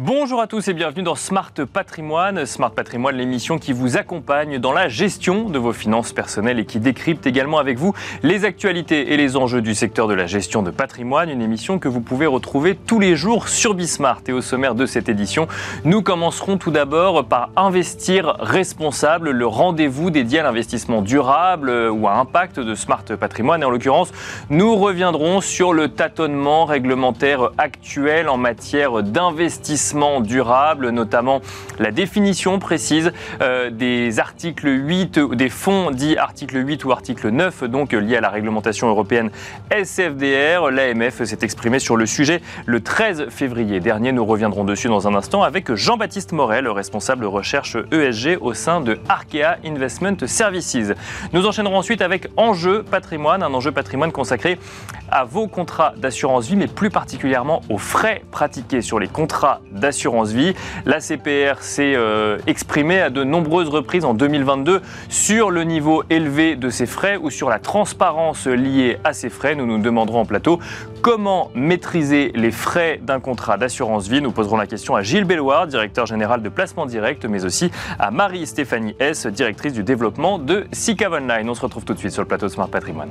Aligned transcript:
Bonjour 0.00 0.40
à 0.40 0.46
tous 0.46 0.68
et 0.68 0.74
bienvenue 0.74 1.02
dans 1.02 1.16
Smart 1.16 1.50
Patrimoine. 1.72 2.46
Smart 2.46 2.70
Patrimoine, 2.70 3.16
l'émission 3.16 3.58
qui 3.58 3.72
vous 3.72 3.96
accompagne 3.96 4.58
dans 4.58 4.70
la 4.70 4.86
gestion 4.86 5.48
de 5.48 5.58
vos 5.58 5.72
finances 5.72 6.12
personnelles 6.12 6.60
et 6.60 6.66
qui 6.66 6.78
décrypte 6.78 7.26
également 7.26 7.58
avec 7.58 7.78
vous 7.78 7.94
les 8.22 8.44
actualités 8.44 9.12
et 9.12 9.16
les 9.16 9.36
enjeux 9.36 9.60
du 9.60 9.74
secteur 9.74 10.06
de 10.06 10.14
la 10.14 10.26
gestion 10.26 10.62
de 10.62 10.70
patrimoine. 10.70 11.30
Une 11.30 11.42
émission 11.42 11.80
que 11.80 11.88
vous 11.88 12.00
pouvez 12.00 12.26
retrouver 12.26 12.76
tous 12.76 13.00
les 13.00 13.16
jours 13.16 13.48
sur 13.48 13.74
Bismart. 13.74 14.20
Et 14.28 14.32
au 14.32 14.40
sommaire 14.40 14.76
de 14.76 14.86
cette 14.86 15.08
édition, 15.08 15.48
nous 15.84 16.00
commencerons 16.00 16.58
tout 16.58 16.70
d'abord 16.70 17.24
par 17.24 17.50
investir 17.56 18.36
responsable, 18.38 19.32
le 19.32 19.46
rendez-vous 19.48 20.10
dédié 20.10 20.38
à 20.38 20.44
l'investissement 20.44 21.02
durable 21.02 21.70
ou 21.70 22.06
à 22.06 22.12
impact 22.12 22.60
de 22.60 22.76
Smart 22.76 23.02
Patrimoine. 23.18 23.62
Et 23.62 23.64
en 23.64 23.70
l'occurrence, 23.70 24.12
nous 24.48 24.76
reviendrons 24.76 25.40
sur 25.40 25.72
le 25.72 25.88
tâtonnement 25.88 26.66
réglementaire 26.66 27.50
actuel 27.58 28.28
en 28.28 28.36
matière 28.36 29.02
d'investissement 29.02 29.87
durable, 30.20 30.90
notamment 30.90 31.40
la 31.78 31.90
définition 31.90 32.58
précise 32.58 33.12
euh, 33.40 33.70
des 33.70 34.18
articles 34.20 34.68
8, 34.68 35.18
des 35.18 35.48
fonds 35.48 35.90
dits 35.90 36.16
article 36.16 36.66
8 36.66 36.84
ou 36.84 36.92
article 36.92 37.28
9, 37.30 37.64
donc 37.64 37.92
liés 37.92 38.16
à 38.16 38.20
la 38.20 38.28
réglementation 38.28 38.88
européenne 38.88 39.30
SFDR. 39.70 40.70
L'AMF 40.70 41.24
s'est 41.24 41.38
exprimé 41.42 41.78
sur 41.78 41.96
le 41.96 42.06
sujet 42.06 42.40
le 42.66 42.80
13 42.80 43.28
février 43.30 43.80
dernier. 43.80 44.12
Nous 44.12 44.24
reviendrons 44.24 44.64
dessus 44.64 44.88
dans 44.88 45.08
un 45.08 45.14
instant 45.14 45.42
avec 45.42 45.74
Jean-Baptiste 45.74 46.32
Morel, 46.32 46.68
responsable 46.68 47.24
recherche 47.24 47.76
ESG 47.90 48.38
au 48.40 48.54
sein 48.54 48.80
de 48.80 48.98
Arkea 49.08 49.58
Investment 49.64 50.26
Services. 50.26 50.92
Nous 51.32 51.46
enchaînerons 51.46 51.78
ensuite 51.78 52.02
avec 52.02 52.28
Enjeu 52.36 52.82
patrimoine, 52.82 53.42
un 53.42 53.52
enjeu 53.54 53.72
patrimoine 53.72 54.12
consacré 54.12 54.58
à 55.10 55.24
vos 55.24 55.48
contrats 55.48 55.94
d'assurance 55.96 56.46
vie, 56.46 56.56
mais 56.56 56.66
plus 56.66 56.90
particulièrement 56.90 57.62
aux 57.68 57.78
frais 57.78 58.22
pratiqués 58.30 58.82
sur 58.82 58.98
les 58.98 59.08
contrats 59.08 59.60
d'assurance 59.78 60.30
vie. 60.30 60.54
La 60.86 61.00
CPR 61.00 61.60
s'est 61.60 61.94
euh, 61.94 62.38
exprimée 62.46 63.00
à 63.00 63.10
de 63.10 63.24
nombreuses 63.24 63.68
reprises 63.68 64.04
en 64.04 64.14
2022 64.14 64.80
sur 65.08 65.50
le 65.50 65.64
niveau 65.64 66.02
élevé 66.10 66.56
de 66.56 66.70
ces 66.70 66.86
frais 66.86 67.16
ou 67.16 67.30
sur 67.30 67.48
la 67.48 67.58
transparence 67.58 68.46
liée 68.46 68.98
à 69.04 69.12
ces 69.12 69.30
frais. 69.30 69.54
Nous 69.54 69.66
nous 69.66 69.78
demanderons 69.78 70.20
en 70.20 70.26
plateau 70.26 70.58
comment 71.02 71.50
maîtriser 71.54 72.32
les 72.34 72.50
frais 72.50 73.00
d'un 73.02 73.20
contrat 73.20 73.56
d'assurance 73.56 74.08
vie. 74.08 74.20
Nous 74.20 74.32
poserons 74.32 74.56
la 74.56 74.66
question 74.66 74.96
à 74.96 75.02
Gilles 75.02 75.24
Belloir, 75.24 75.66
directeur 75.66 76.06
général 76.06 76.42
de 76.42 76.48
placement 76.48 76.86
direct, 76.86 77.24
mais 77.24 77.44
aussi 77.44 77.70
à 77.98 78.10
Marie-Stéphanie 78.10 78.94
S, 78.98 79.26
directrice 79.26 79.72
du 79.72 79.82
développement 79.82 80.38
de 80.38 80.66
SICAV 80.72 81.14
Online. 81.14 81.48
On 81.48 81.54
se 81.54 81.62
retrouve 81.62 81.84
tout 81.84 81.94
de 81.94 81.98
suite 81.98 82.12
sur 82.12 82.22
le 82.22 82.28
plateau 82.28 82.46
de 82.46 82.52
Smart 82.52 82.68
Patrimoine. 82.68 83.10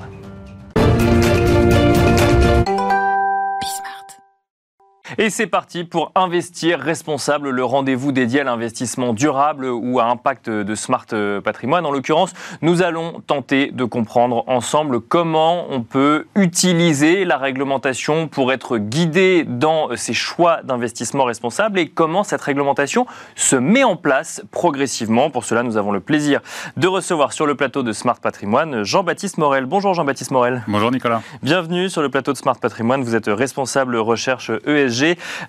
Et 5.17 5.29
c'est 5.29 5.47
parti 5.47 5.85
pour 5.85 6.11
Investir 6.15 6.79
Responsable, 6.79 7.49
le 7.49 7.63
rendez-vous 7.63 8.11
dédié 8.11 8.41
à 8.41 8.43
l'investissement 8.43 9.13
durable 9.13 9.65
ou 9.65 9.99
à 9.99 10.05
impact 10.05 10.49
de 10.49 10.75
Smart 10.75 11.05
Patrimoine. 11.43 11.85
En 11.85 11.91
l'occurrence, 11.91 12.33
nous 12.61 12.81
allons 12.81 13.21
tenter 13.25 13.71
de 13.71 13.85
comprendre 13.85 14.43
ensemble 14.47 14.99
comment 14.99 15.65
on 15.69 15.81
peut 15.81 16.27
utiliser 16.35 17.23
la 17.23 17.37
réglementation 17.37 18.27
pour 18.27 18.51
être 18.51 18.77
guidé 18.77 19.45
dans 19.47 19.95
ses 19.95 20.13
choix 20.13 20.61
d'investissement 20.63 21.23
responsable 21.23 21.79
et 21.79 21.87
comment 21.87 22.23
cette 22.23 22.41
réglementation 22.41 23.05
se 23.35 23.55
met 23.55 23.85
en 23.85 23.95
place 23.95 24.41
progressivement. 24.51 25.29
Pour 25.29 25.45
cela, 25.45 25.63
nous 25.63 25.77
avons 25.77 25.93
le 25.93 26.01
plaisir 26.01 26.41
de 26.75 26.87
recevoir 26.87 27.31
sur 27.31 27.45
le 27.45 27.55
plateau 27.55 27.81
de 27.81 27.93
Smart 27.93 28.19
Patrimoine 28.19 28.83
Jean-Baptiste 28.83 29.37
Morel. 29.37 29.67
Bonjour 29.67 29.93
Jean-Baptiste 29.93 30.31
Morel. 30.31 30.63
Bonjour 30.67 30.91
Nicolas. 30.91 31.21
Bienvenue 31.43 31.89
sur 31.89 32.01
le 32.01 32.09
plateau 32.09 32.33
de 32.33 32.37
Smart 32.37 32.59
Patrimoine. 32.59 33.03
Vous 33.03 33.15
êtes 33.15 33.27
responsable 33.27 33.95
recherche 33.95 34.51
ESG 34.65 34.96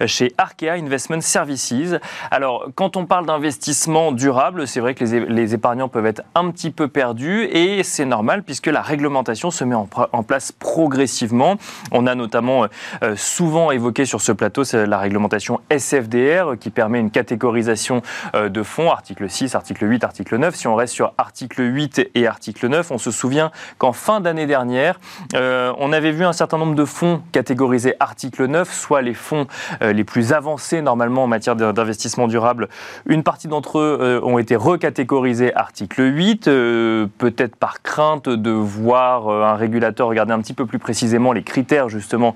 chez 0.06 0.32
Arkea 0.38 0.72
Investment 0.72 1.20
Services. 1.20 1.94
Alors, 2.30 2.66
quand 2.74 2.96
on 2.96 3.06
parle 3.06 3.26
d'investissement 3.26 4.12
durable, 4.12 4.66
c'est 4.66 4.80
vrai 4.80 4.94
que 4.94 5.04
les, 5.04 5.54
épargnants 5.54 5.88
peuvent 5.88 6.06
être 6.06 6.22
un 6.34 6.50
petit 6.50 6.70
peu 6.70 6.88
perdus 6.88 7.44
et 7.44 7.82
c'est 7.82 8.04
normal 8.04 8.42
puisque 8.42 8.66
la 8.66 8.82
réglementation 8.82 9.50
se 9.50 9.64
met 9.64 9.74
en, 9.74 9.86
place 10.22 10.52
progressivement. 10.52 11.56
On 11.92 12.06
a 12.06 12.14
notamment 12.14 12.66
euh, 13.02 13.14
souvent 13.16 13.70
évoqué 13.70 14.04
sur 14.04 14.20
ce 14.20 14.32
plateau 14.32 14.62
la 14.74 14.98
réglementation 14.98 15.60
SFDR 15.70 16.58
qui 16.58 16.70
permet 16.70 17.00
une 17.00 17.10
catégorisation 17.10 18.02
euh, 18.34 18.48
de 18.48 18.62
fonds, 18.62 18.90
article 18.90 19.30
6, 19.30 19.54
article 19.54 19.88
8, 19.88 20.04
article 20.04 20.36
9. 20.36 20.54
Si 20.54 20.66
on 20.66 20.74
reste 20.74 20.94
sur 20.94 21.12
article 21.18 21.62
8 21.62 22.10
et 22.14 22.26
article 22.26 22.68
9, 22.68 22.90
on 22.90 22.98
se 22.98 23.10
souvient 23.10 23.50
qu'en 23.78 23.92
fin 23.92 24.20
d'année 24.20 24.46
dernière, 24.46 24.98
euh, 25.34 25.72
on 25.78 25.92
avait 25.92 26.12
vu 26.12 26.24
un 26.24 26.32
certain 26.32 26.58
nombre 26.58 26.74
de 26.74 26.84
fonds 26.84 27.22
catégorisés 27.32 27.94
article 28.00 28.46
9, 28.46 28.72
soit 28.72 29.02
les 29.02 29.14
fonds 29.14 29.37
euh, 29.82 29.92
les 29.92 30.04
plus 30.04 30.32
avancés 30.32 30.82
normalement 30.82 31.24
en 31.24 31.26
matière 31.26 31.56
d'investissement 31.56 32.28
durable. 32.28 32.68
Une 33.06 33.22
partie 33.22 33.48
d'entre 33.48 33.78
eux 33.78 33.98
euh, 34.00 34.20
ont 34.22 34.38
été 34.38 34.56
recatégorisés 34.56 35.54
article 35.54 36.02
8, 36.14 36.48
euh, 36.48 37.06
peut-être 37.18 37.56
par 37.56 37.82
crainte 37.82 38.28
de 38.28 38.50
voir 38.50 39.28
un 39.28 39.54
régulateur 39.54 40.08
regarder 40.08 40.32
un 40.32 40.40
petit 40.40 40.54
peu 40.54 40.66
plus 40.66 40.78
précisément 40.78 41.32
les 41.32 41.42
critères 41.42 41.88
justement 41.88 42.34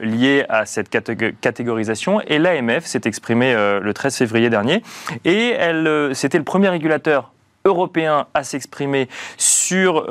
liés 0.00 0.44
à 0.48 0.66
cette 0.66 0.88
catégorisation. 0.88 2.20
Et 2.26 2.38
l'AMF 2.38 2.84
s'est 2.84 3.02
exprimée 3.04 3.54
le 3.54 3.92
13 3.92 4.16
février 4.16 4.50
dernier 4.50 4.82
et 5.24 5.50
elle, 5.50 6.10
c'était 6.14 6.38
le 6.38 6.44
premier 6.44 6.68
régulateur 6.68 7.32
européen 7.64 8.26
à 8.34 8.44
s'exprimer 8.44 9.08
sur 9.36 10.06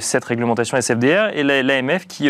cette 0.00 0.24
réglementation 0.24 0.76
SFDR 0.76 1.30
et 1.34 1.42
l'AMF 1.42 2.06
qui 2.06 2.28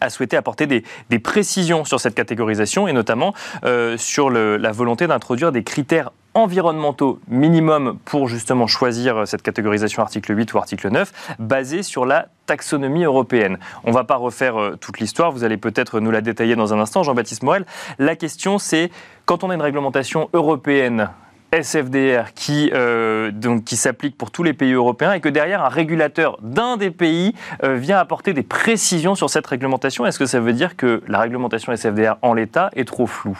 a 0.00 0.10
souhaité 0.10 0.36
apporter 0.36 0.66
des, 0.66 0.82
précisions 1.18 1.84
sur 1.84 2.00
cette 2.00 2.14
catégorisation 2.14 2.86
et 2.88 2.92
notamment 2.92 3.34
euh, 3.64 3.96
sur 3.96 4.30
la 4.30 4.72
volonté 4.72 5.06
d'introduire 5.06 5.52
des 5.52 5.62
critères 5.62 6.10
environnementaux 6.34 7.20
minimums 7.28 7.98
pour 8.04 8.28
justement 8.28 8.66
choisir 8.66 9.26
cette 9.26 9.42
catégorisation 9.42 10.02
article 10.02 10.36
8 10.36 10.52
ou 10.52 10.58
article 10.58 10.90
9, 10.90 11.36
basés 11.38 11.82
sur 11.82 12.04
la 12.04 12.26
taxonomie 12.46 13.04
européenne. 13.04 13.58
On 13.84 13.92
va 13.92 14.04
pas 14.04 14.16
refaire 14.16 14.60
euh, 14.60 14.76
toute 14.76 14.98
l'histoire, 14.98 15.32
vous 15.32 15.44
allez 15.44 15.56
peut-être 15.56 16.00
nous 16.00 16.10
la 16.10 16.20
détailler 16.20 16.56
dans 16.56 16.74
un 16.74 16.80
instant, 16.80 17.02
Jean-Baptiste 17.02 17.42
Morel. 17.42 17.64
La 17.98 18.16
question 18.16 18.58
c'est, 18.58 18.90
quand 19.24 19.44
on 19.44 19.50
a 19.50 19.54
une 19.54 19.62
réglementation 19.62 20.28
européenne 20.32 21.08
SFDR 21.54 22.34
qui, 22.34 22.70
euh, 22.74 23.30
donc, 23.30 23.64
qui 23.64 23.76
s'applique 23.76 24.18
pour 24.18 24.30
tous 24.30 24.42
les 24.42 24.52
pays 24.52 24.72
européens 24.72 25.12
et 25.12 25.20
que 25.20 25.28
derrière 25.28 25.64
un 25.64 25.68
régulateur 25.68 26.38
d'un 26.42 26.76
des 26.76 26.90
pays 26.90 27.34
euh, 27.62 27.76
vient 27.76 27.98
apporter 27.98 28.32
des 28.32 28.42
précisions 28.42 29.14
sur 29.14 29.30
cette 29.30 29.46
réglementation. 29.46 30.04
Est-ce 30.04 30.18
que 30.18 30.26
ça 30.26 30.40
veut 30.40 30.52
dire 30.52 30.76
que 30.76 31.02
la 31.06 31.20
réglementation 31.20 31.72
SFDR 31.72 32.16
en 32.22 32.34
l'état 32.34 32.70
est 32.74 32.86
trop 32.86 33.06
floue? 33.06 33.38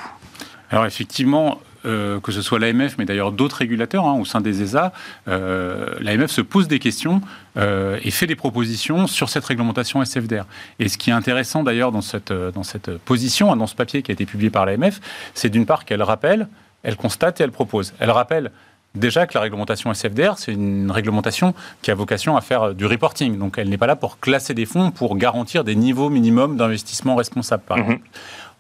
Alors 0.71 0.87
effectivement, 0.87 1.61
euh, 1.87 2.21
que 2.21 2.31
ce 2.31 2.41
soit 2.41 2.59
l'AMF, 2.59 2.97
mais 2.99 3.05
d'ailleurs 3.05 3.33
d'autres 3.33 3.57
régulateurs 3.57 4.07
hein, 4.07 4.19
au 4.19 4.25
sein 4.25 4.41
des 4.41 4.63
ESA, 4.63 4.93
l'AMF 5.27 6.31
se 6.31 6.41
pose 6.41 6.69
des 6.69 6.79
questions 6.79 7.21
et 7.57 8.11
fait 8.11 8.27
des 8.27 8.37
propositions 8.37 9.07
sur 9.07 9.29
cette 9.29 9.45
réglementation 9.45 10.03
SFDR. 10.03 10.45
Et 10.79 10.89
ce 10.89 10.99
qui 10.99 11.11
est 11.11 11.15
intéressant 11.15 11.65
d'ailleurs 11.65 11.91
dans 11.91 12.01
cette, 12.01 12.33
dans 12.33 12.63
cette 12.63 12.97
position, 12.99 13.53
hein, 13.53 13.57
dans 13.57 13.67
ce 13.67 13.75
papier 13.75 14.03
qui 14.03 14.13
a 14.13 14.15
été 14.15 14.25
publié 14.25 14.51
par 14.51 14.67
l'AMF, 14.67 15.01
c'est 15.35 15.51
d'une 15.51 15.67
part 15.67 15.85
qu'elle 15.85 16.03
rappelle 16.03 16.49
elle 16.85 16.97
constate 16.97 17.41
et 17.41 17.45
elle 17.45 17.51
propose. 17.51 17.95
Elle 17.99 18.11
rappelle 18.11 18.53
déjà 18.95 19.27
que 19.27 19.35
la 19.35 19.41
réglementation 19.41 19.93
SFDR, 19.93 20.39
c'est 20.39 20.53
une 20.53 20.91
réglementation 20.91 21.55
qui 21.83 21.91
a 21.91 21.95
vocation 21.95 22.37
à 22.37 22.41
faire 22.41 22.75
du 22.75 22.87
reporting. 22.87 23.39
Donc 23.39 23.59
elle 23.59 23.69
n'est 23.69 23.79
pas 23.79 23.87
là 23.87 23.97
pour 23.97 24.21
classer 24.21 24.55
des 24.55 24.67
fonds, 24.67 24.91
pour 24.91 25.17
garantir 25.17 25.65
des 25.65 25.75
niveaux 25.75 26.11
minimums 26.11 26.57
d'investissement 26.57 27.17
responsable, 27.17 27.65
par 27.65 27.79
mhm. 27.79 27.85
exemple. 27.85 28.09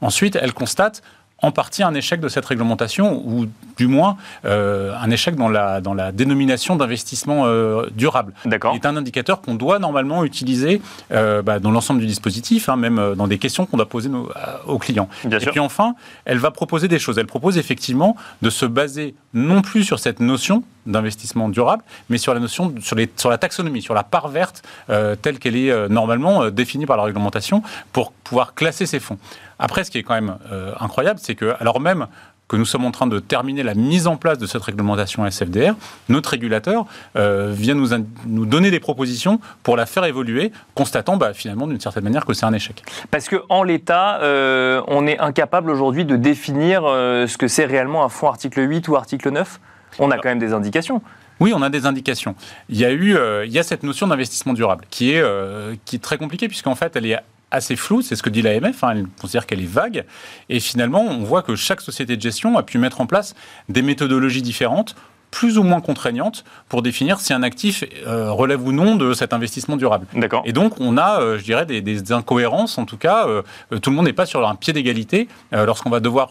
Ensuite, 0.01 0.37
elle 0.37 0.53
constate 0.53 1.03
en 1.43 1.53
partie 1.53 1.83
un 1.83 1.95
échec 1.95 2.21
de 2.21 2.29
cette 2.29 2.47
réglementation, 2.47 3.23
ou 3.27 3.47
du 3.77 3.87
moins 3.87 4.17
euh, 4.45 4.95
un 4.99 5.11
échec 5.11 5.35
dans 5.35 5.49
la, 5.49 5.81
dans 5.81 5.93
la 5.93 6.13
dénomination 6.13 6.77
d'investissement 6.77 7.43
euh, 7.47 7.87
durable. 7.95 8.33
D'accord. 8.45 8.75
C'est 8.75 8.87
un 8.87 8.97
indicateur 8.97 9.43
qu'on 9.43 9.55
doit 9.55 9.79
normalement 9.79 10.25
utiliser 10.25 10.81
euh, 11.13 11.43
bah, 11.43 11.59
dans 11.59 11.71
l'ensemble 11.71 12.01
du 12.01 12.07
dispositif, 12.07 12.69
hein, 12.69 12.77
même 12.77 13.15
dans 13.17 13.27
des 13.27 13.39
questions 13.39 13.67
qu'on 13.67 13.77
doit 13.77 13.89
poser 13.89 14.11
aux 14.67 14.79
clients. 14.79 15.09
Et 15.25 15.47
puis 15.47 15.61
enfin, 15.61 15.95
elle 16.25 16.39
va 16.39 16.51
proposer 16.51 16.89
des 16.89 16.99
choses. 16.99 17.19
Elle 17.19 17.27
propose 17.27 17.59
effectivement 17.59 18.17
de 18.43 18.51
se 18.51 18.65
baser 18.65 19.15
non 19.35 19.61
plus 19.61 19.85
sur 19.85 19.99
cette 19.99 20.21
notion 20.21 20.63
d'investissement 20.87 21.49
durable, 21.49 21.83
mais 22.11 22.19
sur 22.19 22.35
la 22.35 22.41
notion, 22.41 22.75
sur, 22.81 22.95
les, 22.95 23.11
sur 23.17 23.31
la 23.31 23.39
taxonomie, 23.39 23.83
sur 23.83 23.95
la 23.95 24.03
part 24.03 24.29
verte 24.29 24.63
telle 25.23 25.39
qu'elle 25.39 25.57
est 25.57 25.89
normalement 25.89 26.51
définie 26.51 26.87
par 26.87 26.97
la 26.97 27.05
réglementation 27.05 27.63
pour 27.93 28.13
pouvoir 28.13 28.55
classer 28.55 28.87
ces 28.87 29.01
fonds. 29.01 29.19
Après, 29.59 29.85
ce 29.85 29.91
qui 29.91 29.99
est 29.99 30.03
quand 30.03 30.15
même 30.15 30.37
euh, 30.53 30.73
incroyable, 30.81 31.21
c'est 31.23 31.35
que, 31.35 31.55
alors 31.61 31.81
même 31.81 32.07
que 32.47 32.57
nous 32.57 32.67
sommes 32.67 32.85
en 32.85 32.91
train 32.91 33.07
de 33.07 33.19
terminer 33.21 33.63
la 33.63 33.75
mise 33.75 34.07
en 34.07 34.17
place 34.17 34.37
de 34.37 34.47
cette 34.47 34.63
réglementation 34.63 35.25
SFDR, 35.27 35.75
notre 36.11 36.31
régulateur 36.31 36.85
euh, 37.17 37.51
vient 37.55 37.75
nous, 37.75 37.89
nous 38.27 38.45
donner 38.45 38.71
des 38.71 38.81
propositions 38.81 39.41
pour 39.63 39.79
la 39.79 39.87
faire 39.87 40.05
évoluer, 40.05 40.53
constatant 40.75 41.17
bah, 41.17 41.33
finalement 41.33 41.67
d'une 41.67 41.81
certaine 41.81 42.05
manière 42.05 42.27
que 42.27 42.35
c'est 42.35 42.45
un 42.45 42.53
échec. 42.53 42.83
Parce 43.11 43.31
qu'en 43.31 43.63
l'état, 43.63 44.21
euh, 44.21 44.83
on 44.89 45.07
est 45.07 45.19
incapable 45.19 45.71
aujourd'hui 45.71 46.05
de 46.05 46.17
définir 46.17 46.83
ce 46.83 47.39
que 47.39 47.49
c'est 47.49 47.65
réellement 47.65 48.05
un 48.05 48.11
fonds 48.11 48.29
article 48.29 48.69
8 48.69 48.89
ou 48.89 48.97
article 48.97 49.31
9 49.31 49.61
On 49.99 50.11
a 50.11 50.19
quand 50.19 50.29
même 50.29 50.39
des 50.39 50.53
indications. 50.53 51.01
Oui, 51.41 51.53
on 51.57 51.63
a 51.63 51.71
des 51.71 51.87
indications. 51.87 52.37
Il 52.69 52.77
y 52.77 52.85
a 52.85 52.93
eu, 52.93 53.17
il 53.47 53.53
y 53.53 53.59
a 53.59 53.63
cette 53.63 53.83
notion 53.85 54.07
d'investissement 54.07 54.53
durable 54.53 54.85
qui 54.91 55.13
est, 55.13 55.25
qui 55.87 55.97
est 55.97 56.01
très 56.01 56.19
compliquée 56.19 56.47
puisqu'en 56.47 56.75
fait, 56.75 56.95
elle 56.95 57.07
est 57.07 57.19
assez 57.55 57.77
floue, 57.77 58.03
c'est 58.03 58.17
ce 58.17 58.23
que 58.23 58.31
dit 58.31 58.43
l'AMF, 58.43 58.85
hein, 58.85 58.91
elle 58.91 59.07
considère 59.21 59.47
qu'elle 59.47 59.61
est 59.61 59.71
vague, 59.71 60.05
et 60.49 60.61
finalement 60.61 61.03
on 61.03 61.23
voit 61.23 61.43
que 61.43 61.57
chaque 61.57 61.81
société 61.81 62.17
de 62.17 62.23
gestion 62.23 62.59
a 62.59 62.63
pu 62.63 62.79
mettre 62.79 63.01
en 63.01 63.07
place 63.07 63.35
des 63.69 63.83
méthodologies 63.83 64.43
différentes 64.43 64.97
plus 65.35 65.59
ou 65.59 65.65
moins 65.65 65.81
contraignantes 65.81 66.45
pour 66.69 66.81
définir 66.81 67.19
si 67.19 67.33
un 67.33 67.43
actif 67.43 67.83
euh, 68.07 68.31
relève 68.31 68.65
ou 68.65 68.71
non 68.71 68.95
de 68.95 69.15
cet 69.15 69.33
investissement 69.33 69.77
durable. 69.77 70.07
D'accord. 70.15 70.45
Et 70.47 70.53
donc, 70.53 70.81
on 70.81 70.97
a, 70.97 71.21
euh, 71.21 71.39
je 71.39 71.43
dirais, 71.43 71.67
des, 71.67 72.13
incohérences. 72.13 72.79
En 72.79 72.85
tout 72.85 72.97
cas, 72.97 73.27
euh, 73.27 73.43
tout 73.83 73.91
le 73.91 73.97
monde 73.97 74.05
n'est 74.05 74.13
pas 74.13 74.27
sur 74.27 74.47
un 74.47 74.55
pied 74.55 74.73
d'égalité 74.73 75.27
lorsqu'on 75.53 75.91
va 75.91 75.99
devoir 76.01 76.31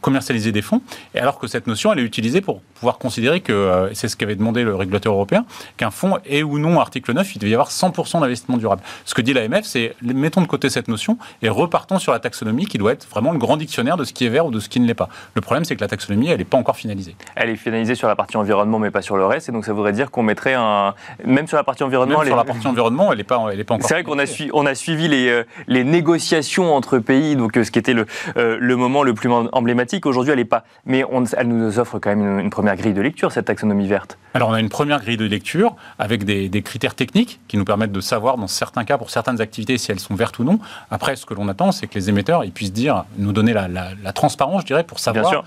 commercialiser 0.00 0.50
des 0.50 0.62
fonds. 0.62 0.80
Et 1.14 1.20
alors 1.20 1.38
que 1.38 1.46
cette 1.46 1.66
notion, 1.66 1.92
elle 1.92 2.00
est 2.00 2.02
utilisée 2.02 2.40
pour 2.40 2.60
pouvoir 2.60 2.98
considérer 2.98 3.40
que, 3.40 3.90
c'est 3.92 4.08
ce 4.08 4.16
qu'avait 4.16 4.34
demandé 4.34 4.64
le 4.64 4.74
régulateur 4.74 5.12
européen, 5.12 5.44
qu'un 5.76 5.90
fonds 5.90 6.18
est 6.24 6.42
ou 6.42 6.58
non 6.58 6.80
article 6.80 7.12
9, 7.12 7.34
il 7.34 7.38
devait 7.38 7.50
y 7.50 7.54
avoir 7.54 7.70
100% 7.70 8.20
d'investissement 8.20 8.56
durable. 8.56 8.82
Ce 9.04 9.14
que 9.14 9.22
dit 9.22 9.32
l'AMF, 9.32 9.64
c'est 9.64 9.94
mettons 10.02 10.40
de 10.40 10.46
côté 10.46 10.70
cette 10.70 10.88
notion 10.88 11.18
et 11.42 11.48
repartons 11.48 11.98
sur 11.98 12.12
la 12.12 12.18
taxonomie 12.18 12.66
qui 12.66 12.78
doit 12.78 12.92
être 12.92 13.08
vraiment 13.08 13.32
le 13.32 13.38
grand 13.38 13.56
dictionnaire 13.56 13.96
de 13.96 14.04
ce 14.04 14.12
qui 14.12 14.24
est 14.24 14.30
vert 14.30 14.46
ou 14.46 14.50
de 14.50 14.60
ce 14.60 14.68
qui 14.68 14.80
ne 14.80 14.86
l'est 14.86 14.94
pas. 14.94 15.08
Le 15.34 15.40
problème, 15.40 15.64
c'est 15.64 15.76
que 15.76 15.80
la 15.80 15.88
taxonomie, 15.88 16.28
elle 16.28 16.38
n'est 16.38 16.44
pas 16.44 16.58
encore 16.58 16.76
finalisée. 16.76 17.14
Elle 17.36 17.50
est 17.50 17.56
finalisée 17.56 17.94
sur 17.94 18.07
la 18.08 18.16
partie 18.16 18.36
environnement, 18.36 18.78
mais 18.78 18.90
pas 18.90 19.02
sur 19.02 19.16
le 19.16 19.26
reste. 19.26 19.48
Et 19.48 19.52
donc, 19.52 19.64
ça 19.64 19.72
voudrait 19.72 19.92
dire 19.92 20.10
qu'on 20.10 20.22
mettrait 20.22 20.54
un. 20.54 20.94
Même 21.24 21.46
sur 21.46 21.56
la 21.56 21.64
partie 21.64 21.82
environnement. 21.82 22.18
Même 22.18 22.26
sur 22.26 22.36
la 22.36 22.44
partie 22.44 22.66
environnement, 22.66 23.12
elle 23.12 23.18
n'est 23.18 23.24
pas, 23.24 23.44
elle 23.52 23.60
est 23.60 23.64
pas 23.64 23.74
encore. 23.74 23.88
C'est 23.88 23.94
vrai 23.94 24.04
qu'on 24.04 24.18
a, 24.18 24.24
on 24.52 24.66
a 24.66 24.74
suivi 24.74 25.08
les, 25.08 25.28
euh, 25.28 25.44
les 25.66 25.84
négociations 25.84 26.74
entre 26.74 26.98
pays, 26.98 27.36
donc 27.36 27.56
euh, 27.56 27.64
ce 27.64 27.70
qui 27.70 27.78
était 27.78 27.92
le, 27.92 28.06
euh, 28.36 28.56
le 28.60 28.76
moment 28.76 29.02
le 29.02 29.14
plus 29.14 29.30
emblématique. 29.30 30.06
Aujourd'hui, 30.06 30.32
elle 30.32 30.38
n'est 30.38 30.44
pas. 30.44 30.64
Mais 30.86 31.04
on, 31.10 31.24
elle 31.24 31.48
nous 31.48 31.78
offre 31.78 31.98
quand 31.98 32.10
même 32.10 32.38
une, 32.40 32.50
première 32.50 32.76
grille 32.76 32.94
de 32.94 33.00
lecture, 33.00 33.32
cette 33.32 33.46
taxonomie 33.46 33.86
verte. 33.86 34.18
Alors, 34.34 34.48
on 34.48 34.52
a 34.52 34.60
une 34.60 34.68
première 34.68 35.00
grille 35.00 35.16
de 35.16 35.26
lecture 35.26 35.76
avec 35.98 36.24
des, 36.24 36.48
des, 36.48 36.62
critères 36.62 36.94
techniques 36.94 37.40
qui 37.48 37.56
nous 37.56 37.64
permettent 37.64 37.92
de 37.92 38.00
savoir, 38.00 38.36
dans 38.36 38.46
certains 38.46 38.84
cas, 38.84 38.98
pour 38.98 39.10
certaines 39.10 39.40
activités, 39.40 39.78
si 39.78 39.92
elles 39.92 40.00
sont 40.00 40.14
vertes 40.14 40.38
ou 40.38 40.44
non. 40.44 40.58
Après, 40.90 41.16
ce 41.16 41.26
que 41.26 41.34
l'on 41.34 41.48
attend, 41.48 41.72
c'est 41.72 41.86
que 41.86 41.94
les 41.94 42.08
émetteurs 42.08 42.44
ils 42.44 42.52
puissent 42.52 42.72
dire, 42.72 43.04
nous 43.16 43.32
donner 43.32 43.52
la, 43.52 43.68
la, 43.68 44.12
transparence, 44.12 44.62
je 44.62 44.66
dirais, 44.66 44.84
pour 44.84 44.98
savoir 44.98 45.44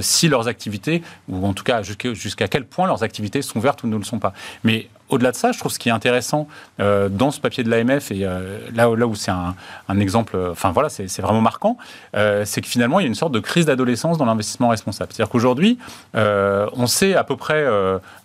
si 0.00 0.28
leurs 0.28 0.48
activités, 0.48 1.02
ou 1.28 1.46
en 1.46 1.52
tout 1.52 1.64
cas 1.64 1.82
jusqu'à 2.14 2.48
quel 2.48 2.64
point 2.64 2.86
leurs 2.86 3.02
activités 3.02 3.42
sont 3.42 3.60
vertes 3.60 3.82
ou 3.82 3.86
ne 3.86 3.96
le 3.96 4.04
sont 4.04 4.18
pas. 4.18 4.32
Mais 4.64 4.88
au-delà 5.12 5.30
de 5.30 5.36
ça, 5.36 5.52
je 5.52 5.58
trouve 5.58 5.70
ce 5.70 5.78
qui 5.78 5.90
est 5.90 5.92
intéressant 5.92 6.48
euh, 6.80 7.08
dans 7.08 7.30
ce 7.30 7.38
papier 7.38 7.62
de 7.62 7.70
l'AMF, 7.70 8.10
et 8.10 8.24
euh, 8.24 8.58
là, 8.74 8.88
où 8.88 9.14
c'est 9.14 9.30
un, 9.30 9.54
exemple, 10.00 10.36
enfin 10.50 10.72
voilà, 10.72 10.88
c'est 10.88 11.20
vraiment 11.20 11.42
marquant, 11.42 11.76
euh, 12.16 12.44
c'est 12.46 12.62
que 12.62 12.66
finalement, 12.66 12.98
il 12.98 13.02
y 13.02 13.06
a 13.06 13.08
une 13.08 13.14
sorte 13.14 13.32
de 13.32 13.40
crise 13.40 13.66
d'adolescence 13.66 14.16
dans 14.16 14.24
l'investissement 14.24 14.68
responsable. 14.68 15.12
C'est-à-dire 15.12 15.30
qu'aujourd'hui, 15.30 15.78
on 16.14 16.86
sait 16.86 17.14
à 17.14 17.24
peu 17.24 17.36
près 17.36 17.66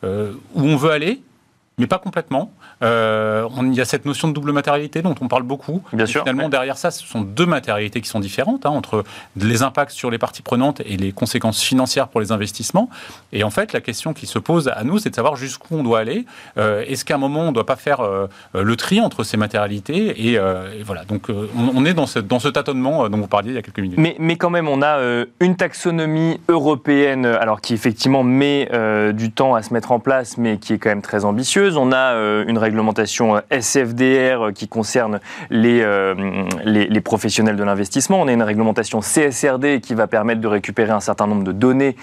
où 0.03 0.61
on 0.61 0.75
veut 0.77 0.91
aller, 0.91 1.21
mais 1.79 1.85
pas 1.85 1.99
complètement. 1.99 2.51
Euh, 2.81 3.47
il 3.61 3.75
y 3.75 3.81
a 3.81 3.85
cette 3.85 4.05
notion 4.05 4.27
de 4.27 4.33
double 4.33 4.51
matérialité 4.51 5.03
dont 5.03 5.13
on 5.21 5.27
parle 5.27 5.43
beaucoup. 5.43 5.83
Bien 5.93 6.07
sûr. 6.07 6.21
Finalement, 6.21 6.49
derrière 6.49 6.75
ça, 6.75 6.89
ce 6.89 7.05
sont 7.05 7.21
deux 7.21 7.45
matérialités 7.45 8.01
qui 8.01 8.09
sont 8.09 8.19
différentes 8.19 8.65
hein, 8.65 8.71
entre 8.71 9.03
les 9.35 9.61
impacts 9.61 9.91
sur 9.91 10.09
les 10.09 10.17
parties 10.17 10.41
prenantes 10.41 10.81
et 10.85 10.97
les 10.97 11.11
conséquences 11.11 11.61
financières 11.61 12.07
pour 12.07 12.19
les 12.19 12.31
investissements. 12.31 12.89
Et 13.31 13.43
en 13.43 13.51
fait, 13.51 13.73
la 13.73 13.81
question 13.81 14.13
qui 14.13 14.25
se 14.25 14.39
pose 14.39 14.69
à 14.69 14.83
nous, 14.83 14.97
c'est 14.97 15.11
de 15.11 15.15
savoir 15.15 15.35
jusqu'où 15.35 15.75
on 15.75 15.83
doit 15.83 15.99
aller. 15.99 16.25
Euh, 16.57 16.83
est-ce 16.87 17.05
qu'à 17.05 17.13
un 17.13 17.19
moment, 17.19 17.41
on 17.41 17.49
ne 17.49 17.51
doit 17.51 17.65
pas 17.65 17.75
faire 17.75 17.99
euh, 18.01 18.27
le 18.55 18.75
tri 18.75 18.99
entre 18.99 19.23
ces 19.23 19.37
matérialités 19.37 20.31
et, 20.31 20.39
voilà. 20.83 21.03
Donc, 21.05 21.27
on, 21.29 21.85
est 21.85 21.93
dans 21.93 22.07
ce, 22.07 22.17
dans 22.17 22.39
ce 22.39 22.47
tâtonnement 22.47 23.07
dont 23.09 23.17
vous 23.17 23.27
parliez 23.27 23.51
il 23.51 23.55
y 23.55 23.57
a 23.57 23.61
quelques 23.61 23.79
minutes. 23.79 23.99
Mais, 23.99 24.15
mais 24.19 24.35
quand 24.35 24.49
même, 24.49 24.67
on 24.67 24.81
a 24.81 24.99
une 25.39 25.55
taxonomie 25.55 26.39
européenne, 26.47 27.25
alors 27.25 27.61
qui 27.61 27.73
effectivement 27.73 28.23
met 28.23 28.69
du 29.13 29.31
temps 29.31 29.53
à 29.53 29.61
se 29.61 29.73
mettre 29.73 29.91
en 29.91 29.99
place, 29.99 30.37
mais 30.37 30.57
qui 30.57 30.73
est 30.73 30.77
quand 30.79 30.89
même 30.89 31.01
très 31.01 31.25
ambitieuse. 31.25 31.66
On 31.75 31.91
a 31.91 32.15
une 32.47 32.57
réglementation 32.57 33.37
euh, 33.37 33.41
SFDR 33.49 34.47
euh, 34.47 34.51
qui 34.51 34.67
concerne 34.67 35.19
euh, 35.51 36.45
les, 36.63 36.87
les, 36.87 37.01
professionnels 37.01 37.55
de 37.55 37.63
l'investissement. 37.63 38.21
On 38.21 38.27
a 38.27 38.31
une 38.31 38.43
réglementation 38.43 38.99
CSRD 38.99 39.81
qui 39.81 39.93
va 39.93 40.07
permettre 40.07 40.41
de 40.41 40.47
récupérer 40.47 40.91
un 40.91 40.99
certain 40.99 41.27
nombre 41.27 41.43
de 41.43 41.51
données 41.51 41.95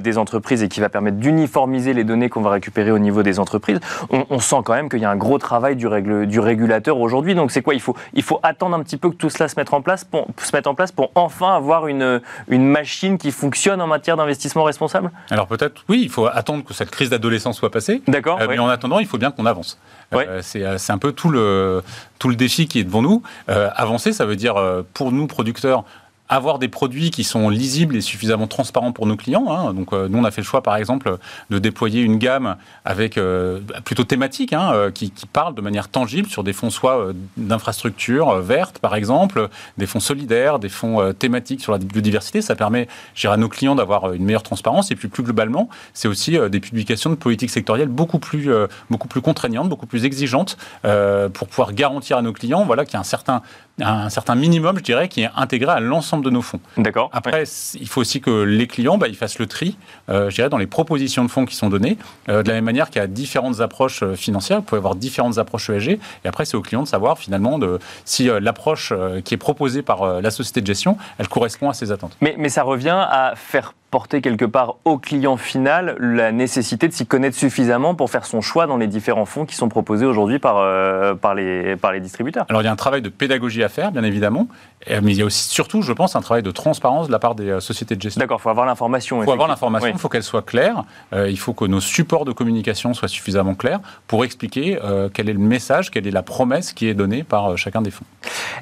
des 0.00 0.18
entreprises 0.18 0.62
et 0.62 0.68
qui 0.68 0.80
va 0.80 0.88
permettre 0.88 1.18
d'uniformiser 1.18 1.94
les 1.94 2.04
données 2.04 2.28
qu'on 2.28 2.40
va 2.40 2.50
récupérer 2.50 2.90
au 2.90 2.98
niveau 2.98 3.22
des 3.22 3.38
entreprises. 3.38 3.78
On, 4.10 4.38
sent 4.40 4.56
quand 4.64 4.74
même 4.74 4.88
qu'il 4.88 5.00
y 5.00 5.04
a 5.04 5.10
un 5.10 5.16
gros 5.16 5.38
travail 5.38 5.76
du, 5.76 5.86
règle, 5.86 6.26
du 6.26 6.40
régulateur 6.40 6.98
aujourd'hui. 6.98 7.34
Donc 7.34 7.50
c'est 7.50 7.62
quoi? 7.62 7.74
Il 7.74 7.80
faut, 7.80 7.94
il 8.14 8.22
faut 8.22 8.40
attendre 8.42 8.76
un 8.76 8.82
petit 8.82 8.96
peu 8.96 9.10
que 9.10 9.14
tout 9.14 9.30
cela 9.30 9.48
se 9.48 9.54
mette 9.56 9.72
en 9.72 9.82
place 9.82 10.04
pour, 10.04 10.26
se 10.38 10.54
mette 10.54 10.66
en 10.66 10.74
place 10.74 10.92
pour 10.92 11.10
enfin 11.14 11.54
avoir 11.54 11.86
une, 11.86 12.20
une 12.48 12.66
machine 12.66 13.18
qui 13.18 13.30
fonctionne 13.30 13.80
en 13.80 13.86
matière 13.86 14.16
d'investissement 14.16 14.64
responsable? 14.64 15.10
Alors 15.30 15.46
peut-être, 15.46 15.84
oui, 15.88 16.00
il 16.02 16.10
faut 16.10 16.26
attendre 16.26 16.64
que 16.64 16.74
cette 16.74 16.90
crise 16.90 17.10
d'adolescence 17.10 17.56
soit 17.56 17.70
passée. 17.70 18.02
D'accord. 18.08 18.38
Mais 18.48 18.58
en 18.58 18.68
attendant, 18.68 18.98
il 18.98 19.06
faut 19.08 19.18
bien 19.18 19.30
qu'on 19.30 19.46
avance. 19.46 19.78
Euh, 20.14 20.40
euh, 20.56 20.78
c'est 20.78 20.92
un 20.92 20.98
peu 20.98 21.12
tout 21.12 21.30
le, 21.30 21.82
tout 22.18 22.28
le 22.28 22.36
défi 22.36 22.66
qui 22.66 22.78
est 22.78 22.84
devant 22.84 23.02
nous. 23.02 23.22
Euh, 23.48 23.70
avancer, 23.74 24.12
ça 24.12 24.24
veut 24.26 24.36
dire, 24.36 24.56
pour 24.94 25.12
nous, 25.12 25.26
producteurs, 25.26 25.84
avoir 26.28 26.58
des 26.58 26.68
produits 26.68 27.10
qui 27.10 27.24
sont 27.24 27.48
lisibles 27.48 27.96
et 27.96 28.00
suffisamment 28.00 28.46
transparents 28.46 28.92
pour 28.92 29.06
nos 29.06 29.16
clients. 29.16 29.46
Hein. 29.48 29.72
Donc, 29.72 29.92
euh, 29.92 30.08
nous, 30.08 30.18
on 30.18 30.24
a 30.24 30.30
fait 30.30 30.42
le 30.42 30.46
choix, 30.46 30.62
par 30.62 30.76
exemple, 30.76 31.16
de 31.50 31.58
déployer 31.58 32.02
une 32.02 32.18
gamme 32.18 32.56
avec 32.84 33.16
euh, 33.16 33.60
plutôt 33.84 34.04
thématique, 34.04 34.52
hein, 34.52 34.70
euh, 34.72 34.90
qui, 34.90 35.10
qui, 35.10 35.26
parle 35.26 35.54
de 35.54 35.60
manière 35.60 35.88
tangible 35.88 36.28
sur 36.28 36.44
des 36.44 36.52
fonds 36.52 36.70
soit 36.70 37.12
d'infrastructures 37.36 38.36
vertes, 38.40 38.78
par 38.78 38.94
exemple, 38.94 39.48
des 39.76 39.86
fonds 39.86 40.00
solidaires, 40.00 40.58
des 40.58 40.68
fonds 40.68 41.12
thématiques 41.12 41.60
sur 41.60 41.72
la 41.72 41.78
biodiversité. 41.78 42.42
Ça 42.42 42.54
permet, 42.56 42.88
à 43.24 43.36
nos 43.36 43.48
clients 43.48 43.74
d'avoir 43.74 44.12
une 44.12 44.24
meilleure 44.24 44.42
transparence. 44.42 44.90
Et 44.90 44.96
puis, 44.96 45.08
plus 45.08 45.22
globalement, 45.22 45.68
c'est 45.92 46.08
aussi 46.08 46.38
des 46.50 46.60
publications 46.60 47.10
de 47.10 47.14
politique 47.14 47.50
sectorielle 47.50 47.88
beaucoup 47.88 48.18
plus, 48.18 48.50
beaucoup 48.88 49.08
plus 49.08 49.20
contraignantes, 49.20 49.68
beaucoup 49.68 49.86
plus 49.86 50.04
exigeantes, 50.04 50.56
pour 50.82 51.48
pouvoir 51.48 51.74
garantir 51.74 52.16
à 52.16 52.22
nos 52.22 52.32
clients, 52.32 52.64
voilà, 52.64 52.84
qu'il 52.84 52.94
y 52.94 52.96
a 52.96 53.00
un 53.00 53.04
certain 53.04 53.42
un 53.80 54.10
certain 54.10 54.34
minimum, 54.34 54.78
je 54.78 54.82
dirais, 54.82 55.08
qui 55.08 55.22
est 55.22 55.30
intégré 55.36 55.70
à 55.70 55.80
l'ensemble 55.80 56.17
de 56.22 56.30
nos 56.30 56.42
fonds. 56.42 56.60
D'accord. 56.76 57.10
Après, 57.12 57.44
il 57.74 57.88
faut 57.88 58.00
aussi 58.00 58.20
que 58.20 58.42
les 58.42 58.66
clients, 58.66 58.98
bah, 58.98 59.08
ils 59.08 59.16
fassent 59.16 59.38
le 59.38 59.46
tri, 59.46 59.76
euh, 60.08 60.30
je 60.30 60.36
dirais, 60.36 60.48
dans 60.48 60.58
les 60.58 60.66
propositions 60.66 61.24
de 61.24 61.30
fonds 61.30 61.44
qui 61.44 61.54
sont 61.54 61.68
données. 61.68 61.98
Euh, 62.28 62.42
de 62.42 62.48
la 62.48 62.54
même 62.54 62.64
manière 62.64 62.90
qu'il 62.90 63.00
y 63.00 63.04
a 63.04 63.06
différentes 63.06 63.60
approches 63.60 64.02
euh, 64.02 64.14
financières, 64.14 64.58
vous 64.58 64.64
pouvez 64.64 64.78
avoir 64.78 64.94
différentes 64.94 65.38
approches 65.38 65.70
ESG. 65.70 65.90
Et 66.24 66.28
après, 66.28 66.44
c'est 66.44 66.56
aux 66.56 66.62
clients 66.62 66.82
de 66.82 66.88
savoir 66.88 67.18
finalement 67.18 67.58
de, 67.58 67.78
si 68.04 68.28
l'approche 68.40 68.92
qui 69.24 69.34
est 69.34 69.38
proposée 69.38 69.82
par 69.82 70.20
la 70.20 70.30
société 70.30 70.60
de 70.60 70.66
gestion, 70.66 70.96
elle 71.18 71.28
correspond 71.28 71.70
à 71.70 71.74
ses 71.74 71.92
attentes. 71.92 72.16
Mais, 72.20 72.34
mais 72.38 72.48
ça 72.48 72.62
revient 72.62 73.06
à 73.08 73.34
faire 73.36 73.72
porter 73.90 74.20
quelque 74.20 74.44
part 74.44 74.76
au 74.84 74.98
client 74.98 75.36
final 75.36 75.96
la 75.98 76.32
nécessité 76.32 76.88
de 76.88 76.92
s'y 76.92 77.06
connaître 77.06 77.36
suffisamment 77.36 77.94
pour 77.94 78.10
faire 78.10 78.26
son 78.26 78.40
choix 78.40 78.66
dans 78.66 78.76
les 78.76 78.86
différents 78.86 79.24
fonds 79.24 79.46
qui 79.46 79.54
sont 79.54 79.68
proposés 79.68 80.06
aujourd'hui 80.06 80.38
par, 80.38 80.58
euh, 80.58 81.14
par, 81.14 81.34
les, 81.34 81.76
par 81.76 81.92
les 81.92 82.00
distributeurs. 82.00 82.44
Alors 82.48 82.62
il 82.62 82.66
y 82.66 82.68
a 82.68 82.72
un 82.72 82.76
travail 82.76 83.02
de 83.02 83.08
pédagogie 83.08 83.62
à 83.62 83.68
faire, 83.68 83.92
bien 83.92 84.04
évidemment, 84.04 84.46
mais 84.88 85.12
il 85.12 85.18
y 85.18 85.22
a 85.22 85.24
aussi 85.24 85.48
surtout, 85.48 85.82
je 85.82 85.92
pense, 85.92 86.16
un 86.16 86.20
travail 86.20 86.42
de 86.42 86.50
transparence 86.50 87.08
de 87.08 87.12
la 87.12 87.18
part 87.18 87.34
des 87.34 87.48
euh, 87.48 87.60
sociétés 87.60 87.96
de 87.96 88.02
gestion. 88.02 88.20
D'accord, 88.20 88.38
il 88.40 88.42
faut 88.42 88.50
avoir 88.50 88.66
l'information. 88.66 89.22
Il 89.22 89.24
faut 89.24 89.32
avoir 89.32 89.48
l'information, 89.48 89.90
il 89.92 89.98
faut 89.98 90.08
qu'elle 90.08 90.22
soit 90.22 90.42
claire, 90.42 90.84
euh, 91.12 91.30
il 91.30 91.38
faut 91.38 91.52
que 91.52 91.64
nos 91.64 91.80
supports 91.80 92.24
de 92.24 92.32
communication 92.32 92.94
soient 92.94 93.08
suffisamment 93.08 93.54
clairs 93.54 93.80
pour 94.06 94.24
expliquer 94.24 94.78
quel 95.14 95.28
est 95.28 95.32
le 95.32 95.38
message, 95.38 95.90
quelle 95.90 96.06
est 96.06 96.12
la 96.12 96.22
promesse 96.22 96.72
qui 96.72 96.88
est 96.88 96.94
donnée 96.94 97.22
par 97.22 97.56
chacun 97.56 97.82
des 97.82 97.90
fonds. 97.90 98.04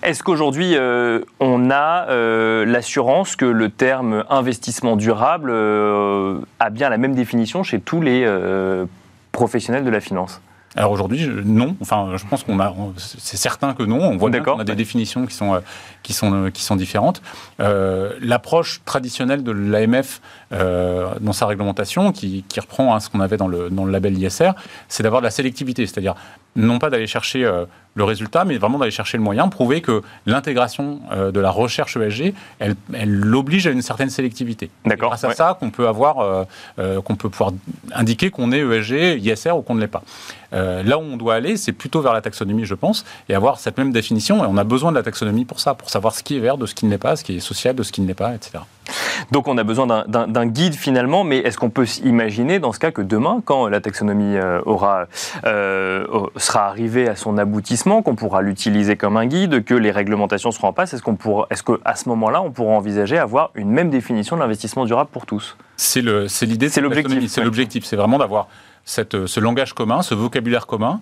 Est-ce 0.03 0.23
qu'aujourd'hui, 0.23 0.77
on 1.41 1.71
a 1.71 2.07
l'assurance 2.65 3.37
que 3.37 3.45
le 3.45 3.71
terme 3.71 4.25
investissement 4.31 4.97
durable 4.97 5.51
euh, 5.53 6.41
a 6.61 6.71
bien 6.71 6.89
la 6.89 6.99
même 6.99 7.15
définition 7.15 7.63
chez 7.63 7.81
tous 7.81 8.01
les 8.01 8.23
euh, 8.25 8.87
professionnels 9.33 9.85
de 9.85 9.91
la 9.91 10.01
finance? 10.01 10.41
Alors 10.77 10.93
aujourd'hui, 10.93 11.27
non. 11.45 11.75
Enfin, 11.81 12.13
je 12.17 12.27
pense 12.27 12.45
qu'on 12.45 12.61
a, 12.61 12.75
c'est 12.99 13.39
certain 13.39 13.73
que 13.73 13.83
non. 13.83 13.99
On 14.01 14.19
voit 14.19 14.29
bien 14.29 14.43
qu'on 14.43 14.59
a 14.59 14.65
des 14.65 14.75
définitions 14.75 15.25
qui 15.25 15.35
sont, 15.35 15.55
euh, 15.55 15.61
qui 16.03 16.13
sont, 16.13 16.51
qui 16.53 16.63
sont 16.63 16.77
différentes. 16.77 17.23
L'approche 17.59 18.83
traditionnelle 18.85 19.43
de 19.43 19.53
l'AMF 19.53 20.21
dans 20.51 21.33
sa 21.33 21.47
réglementation, 21.47 22.13
qui, 22.13 22.45
qui 22.49 22.61
reprend 22.61 22.95
hein, 22.95 23.01
ce 23.01 23.11
qu'on 23.11 23.21
avait 23.21 23.37
dans 23.37 23.49
le, 23.49 23.69
dans 23.71 23.85
le 23.85 23.93
label 23.93 24.17
ISR, 24.19 24.53
c'est 24.89 25.03
d'avoir 25.03 25.21
de 25.21 25.27
la 25.27 25.31
sélectivité, 25.31 25.87
c'est-à-dire 25.87 26.15
non 26.55 26.79
pas 26.79 26.89
d'aller 26.89 27.07
chercher 27.07 27.51
le 27.97 28.05
résultat, 28.05 28.45
mais 28.45 28.59
vraiment 28.59 28.79
d'aller 28.79 28.91
chercher 28.93 29.17
le 29.17 29.25
moyen, 29.25 29.49
prouver 29.49 29.81
que 29.81 30.03
l'intégration 30.27 31.01
euh, 31.11 31.33
de 31.33 31.41
la 31.41 31.51
recherche 31.51 31.97
ESG, 31.97 32.35
elle, 32.61 32.77
l'oblige 33.09 33.67
à 33.67 33.71
une 33.71 33.83
certaine 33.83 34.11
sélectivité. 34.11 34.71
D'accord. 34.85 35.09
Grâce 35.09 35.25
à 35.25 35.33
ça 35.33 35.57
qu'on 35.59 35.71
peut 35.71 35.89
avoir, 35.89 36.21
euh, 36.21 36.45
euh, 36.79 37.01
qu'on 37.01 37.17
peut 37.17 37.31
pouvoir 37.31 37.53
indiquer 37.93 38.31
qu'on 38.31 38.53
est 38.53 38.61
ESG, 38.61 39.19
ISR 39.25 39.53
ou 39.53 39.63
qu'on 39.63 39.75
ne 39.75 39.81
l'est 39.81 39.89
pas. 39.89 40.03
là 40.53 40.99
où 40.99 41.03
on 41.03 41.17
doit 41.17 41.35
aller, 41.35 41.57
c'est 41.57 41.73
plutôt 41.73 42.03
vers 42.03 42.13
la 42.13 42.21
taxonomie, 42.21 42.67
je 42.67 42.75
pense, 42.75 43.05
et 43.29 43.35
avoir 43.35 43.59
cette 43.59 43.79
même 43.79 43.93
définition. 43.93 44.45
Et 44.45 44.47
on 44.47 44.59
a 44.59 44.65
besoin 44.65 44.91
de 44.91 44.97
la 44.97 45.03
taxonomie 45.03 45.47
pour 45.47 45.61
ça, 45.61 45.75
pour 45.75 45.89
savoir 45.89 46.15
ce 46.15 46.23
qui 46.23 46.37
est 46.37 46.41
vert, 46.41 46.59
de 46.59 46.67
ce 46.67 46.75
qui 46.75 46.85
ne 46.85 46.91
l'est 46.91 46.99
pas, 46.99 47.17
ce 47.17 47.25
qui 47.25 47.37
est 47.37 47.41
social, 47.41 47.75
de 47.75 47.83
ce 47.83 47.93
qui 47.93 48.03
ne 48.03 48.07
l'est 48.07 48.15
pas, 48.15 48.35
etc. 48.35 48.59
Donc 49.31 49.49
on 49.49 49.59
a 49.59 49.65
besoin 49.65 49.87
d'un 50.07 50.47
guide 50.47 50.75
finalement, 50.75 51.25
mais 51.25 51.39
est-ce 51.39 51.59
qu'on 51.59 51.71
peut 51.71 51.87
imaginer 52.05 52.59
dans 52.59 52.73
ce 52.73 52.79
cas 52.79 52.91
que 52.91 53.03
demain, 53.03 53.43
quand 53.45 53.69
la 53.69 53.81
taxonomie 53.81 54.37
aura, 54.65 55.07
sera 55.45 56.67
arrivée 56.67 57.09
à 57.09 57.17
son 57.17 57.39
aboutissement, 57.39 58.03
qu'on 58.03 58.15
pourra 58.15 58.43
l'utiliser 58.43 58.97
comme 58.97 59.17
un 59.17 59.27
guide, 59.27 59.65
que 59.65 59.75
les 59.75 59.91
réglementations 59.91 60.51
seront 60.51 60.69
en 60.69 60.73
place 60.73 60.95
Est-ce 60.95 61.03
qu'on 61.03 61.17
pourra, 61.17 61.47
est-ce 61.51 61.63
qu'à 61.63 61.95
ce 61.95 62.09
moment-là, 62.09 62.43
on 62.43 62.51
pourra 62.51 62.75
envisager 62.75 63.19
avoir 63.19 63.51
une 63.55 63.71
même 63.71 63.91
définition 63.91 64.37
de 64.37 64.41
l'investissement 64.43 64.85
durable 64.85 65.11
pour 65.13 65.27
tous? 65.27 65.57
C'est 65.77 66.01
l'idée. 66.01 66.69
C'est 66.69 66.81
l'objectif. 66.81 67.31
C'est 67.31 67.45
l'objectif. 67.45 67.85
C'est 67.85 67.97
vraiment 67.97 68.19
d'avoir 68.19 68.49
ce 68.85 69.41
langage 69.41 69.73
commun, 69.73 70.03
ce 70.03 70.15
vocabulaire 70.15 70.67
commun, 70.67 71.01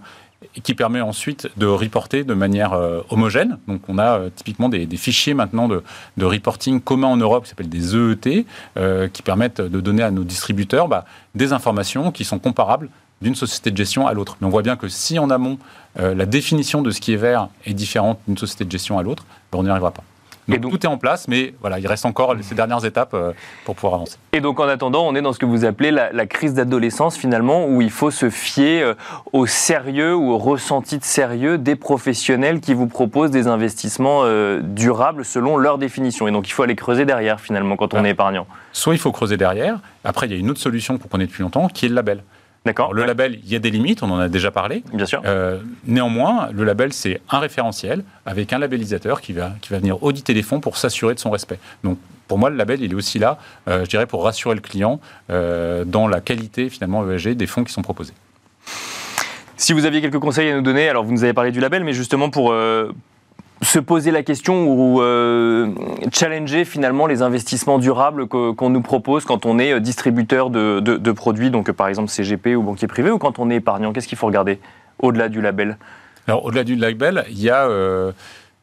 qui 0.63 0.75
permet 0.75 1.01
ensuite 1.01 1.49
de 1.57 1.67
reporter 1.67 2.25
de 2.25 2.35
manière 2.35 2.73
euh, 2.73 3.01
homogène. 3.11 3.59
Donc 3.69 3.83
on 3.89 3.99
a 3.99 4.19
euh, 4.19 4.31
typiquement 4.35 4.69
des, 4.69 4.87
fichiers 4.97 5.35
maintenant 5.35 5.69
de, 5.69 5.83
reporting 6.25 6.81
communs 6.81 7.09
en 7.09 7.17
Europe 7.17 7.45
qui 7.45 7.51
s'appellent 7.51 7.69
des 7.69 7.95
EET, 7.95 8.47
euh, 8.77 9.09
qui 9.09 9.23
permettent 9.23 9.61
de 9.61 9.81
donner 9.81 10.03
à 10.03 10.11
nos 10.11 10.25
distributeurs 10.25 10.89
bah, 10.89 11.05
des 11.35 11.53
informations 11.53 12.13
qui 12.13 12.25
sont 12.25 12.39
comparables 12.39 12.89
d'une 13.23 13.35
société 13.35 13.71
de 13.71 13.77
gestion 13.77 14.07
à 14.07 14.13
l'autre. 14.13 14.37
Mais 14.41 14.47
on 14.47 14.51
voit 14.51 14.63
bien 14.63 14.77
que 14.77 14.89
si 14.89 15.19
en 15.19 15.31
amont, 15.31 15.59
la 15.97 16.27
définition 16.27 16.83
de 16.83 16.91
ce 16.91 17.01
qui 17.01 17.13
est 17.13 17.17
vert 17.17 17.49
est 17.65 17.73
différente 17.73 18.19
d'une 18.27 18.37
société 18.37 18.65
de 18.65 18.71
gestion 18.71 18.99
à 18.99 19.03
l'autre, 19.03 19.25
ben, 19.51 19.61
on 19.61 19.63
n'y 19.63 19.71
arrivera 19.71 19.93
pas. 19.93 20.03
Donc, 20.49 20.73
tout 20.73 20.87
est 20.87 20.89
en 20.89 20.99
place, 20.99 21.27
mais 21.29 21.55
voilà, 21.61 21.79
il 21.79 21.87
reste 21.87 22.05
encore 22.05 22.35
ces 22.43 22.55
dernières 22.55 22.85
étapes 22.85 23.15
euh, 23.15 23.33
pour 23.65 23.75
pouvoir 23.75 23.95
avancer. 23.95 24.19
Et 24.33 24.41
donc 24.41 24.61
en 24.61 24.69
attendant, 24.69 25.07
on 25.07 25.15
est 25.15 25.23
dans 25.23 25.33
ce 25.33 25.39
que 25.39 25.47
vous 25.47 25.65
appelez 25.65 25.91
la, 25.91 26.27
crise 26.27 26.55
d'adolescence 26.55 27.17
finalement, 27.17 27.67
où 27.67 27.81
il 27.81 27.91
faut 27.91 28.11
se 28.11 28.31
fier 28.31 28.83
euh, 28.83 28.95
au 29.33 29.47
sérieux 29.47 30.15
ou 30.15 30.33
au 30.33 30.39
ressenti 30.39 30.99
de 30.99 31.05
sérieux 31.05 31.59
des 31.59 31.77
professionnels 31.77 32.61
qui 32.61 32.75
vous 32.75 32.87
proposent 32.87 33.31
des 33.31 33.47
investissements 33.47 34.23
euh, 34.25 34.61
durables 34.63 35.25
selon 35.25 35.57
leur 35.57 35.79
définition. 35.79 36.29
Et 36.29 36.31
donc 36.33 36.49
il 36.49 36.53
faut 36.53 36.63
aller 36.63 36.77
creuser 36.77 37.05
derrière 37.05 37.41
finalement 37.41 37.77
quand 37.77 37.95
on 37.95 38.05
est 38.05 38.11
épargnant. 38.11 38.47
Soit 38.73 38.95
il 38.95 38.99
faut 38.99 39.13
creuser 39.13 39.37
derrière, 39.37 39.79
après 40.05 40.27
il 40.27 40.33
y 40.33 40.37
a 40.37 40.39
une 40.39 40.51
autre 40.51 40.61
solution 40.61 40.99
qu'on 40.99 41.09
connaît 41.09 41.27
depuis 41.27 41.43
longtemps, 41.43 41.69
qui 41.69 41.87
est 41.87 41.89
le 41.89 41.95
label. 41.95 42.23
D'accord. 42.65 42.95
Le 42.95 43.05
label, 43.05 43.39
il 43.45 43.53
y 43.53 43.57
a 43.57 43.59
des 43.59 43.71
limites, 43.71 44.03
on 44.03 44.11
en 44.11 44.19
a 44.19 44.29
déjà 44.29 44.51
parlé. 44.51 44.83
Bien 44.93 45.05
sûr. 45.05 45.21
Euh, 45.27 45.59
néanmoins, 45.87 46.49
le 46.51 46.65
label, 46.65 46.95
c'est 46.95 47.21
un 47.29 47.39
référentiel 47.39 48.05
avec 48.25 48.55
un 48.55 48.59
labellisateur 48.59 49.21
qui 49.21 49.35
va, 49.35 49.53
qui 49.61 49.71
va 49.71 49.79
venir 49.79 50.03
auditer 50.03 50.33
les 50.33 50.43
fonds 50.43 50.61
pour 50.61 50.79
s'assurer 50.79 51.15
de 51.15 51.21
son 51.21 51.31
respect. 51.31 51.59
Donc, 51.83 51.99
pour 52.27 52.39
moi, 52.39 52.49
le 52.49 52.57
label, 52.57 52.83
il 52.83 52.93
est 52.93 52.95
aussi 52.95 53.19
là, 53.19 53.39
euh, 53.69 53.85
je 53.85 53.91
dirais, 53.91 54.07
pour 54.07 54.25
rassurer 54.25 54.55
le 54.55 54.63
client 54.63 54.99
euh, 55.29 55.85
dans 55.85 56.09
la 56.09 56.23
qualité, 56.23 56.71
finalement, 56.71 57.09
ESG 57.11 57.35
des 57.35 57.47
fonds 57.47 57.65
qui 57.65 57.73
sont 57.73 57.83
proposés. 57.83 58.15
Si 59.59 59.75
vous 59.75 59.85
aviez 59.85 60.01
quelques 60.01 60.19
conseils 60.19 60.51
à 60.51 60.57
nous 60.57 60.63
donner, 60.63 60.89
alors 60.89 61.05
vous 61.05 61.13
nous 61.13 61.23
avez 61.23 61.35
parlé 61.35 61.53
du 61.53 61.61
label, 61.61 61.85
mais 61.85 61.93
justement 61.93 62.31
pour, 62.31 62.55
se 63.65 63.79
poser 63.79 64.11
la 64.11 64.23
question 64.23 64.67
ou 64.67 65.01
euh, 65.01 65.71
challenger 66.13 66.65
finalement 66.65 67.07
les 67.07 67.23
investissements 67.23 67.79
durables 67.79 68.27
qu'on 68.27 68.71
nous 68.71 68.83
propose 68.83 69.25
quand 69.25 69.47
on 69.47 69.59
est 69.59 69.73
euh, 69.73 69.81
distributeur 69.81 70.51
de, 70.51 71.13
produits, 71.13 71.51
donc 71.51 71.71
par 71.73 71.89
exemple 71.89 72.11
CGP 72.11 72.55
ou 72.55 72.63
banquier 72.63 72.87
privé, 72.87 73.11
ou 73.11 73.19
quand 73.19 73.39
on 73.39 73.51
est 73.51 73.57
épargnant 73.57 73.93
Qu'est-ce 73.93 74.09
qu'il 74.09 74.19
faut 74.19 74.27
regarder 74.27 74.61
au-delà 74.99 75.29
du 75.29 75.41
label? 75.41 75.79
Alors 76.27 76.45
au-delà 76.45 76.65
du 76.65 76.77
label, 76.77 77.25
il 77.31 77.41
y 77.41 77.51
a... 77.51 77.67
Euh, 77.67 78.13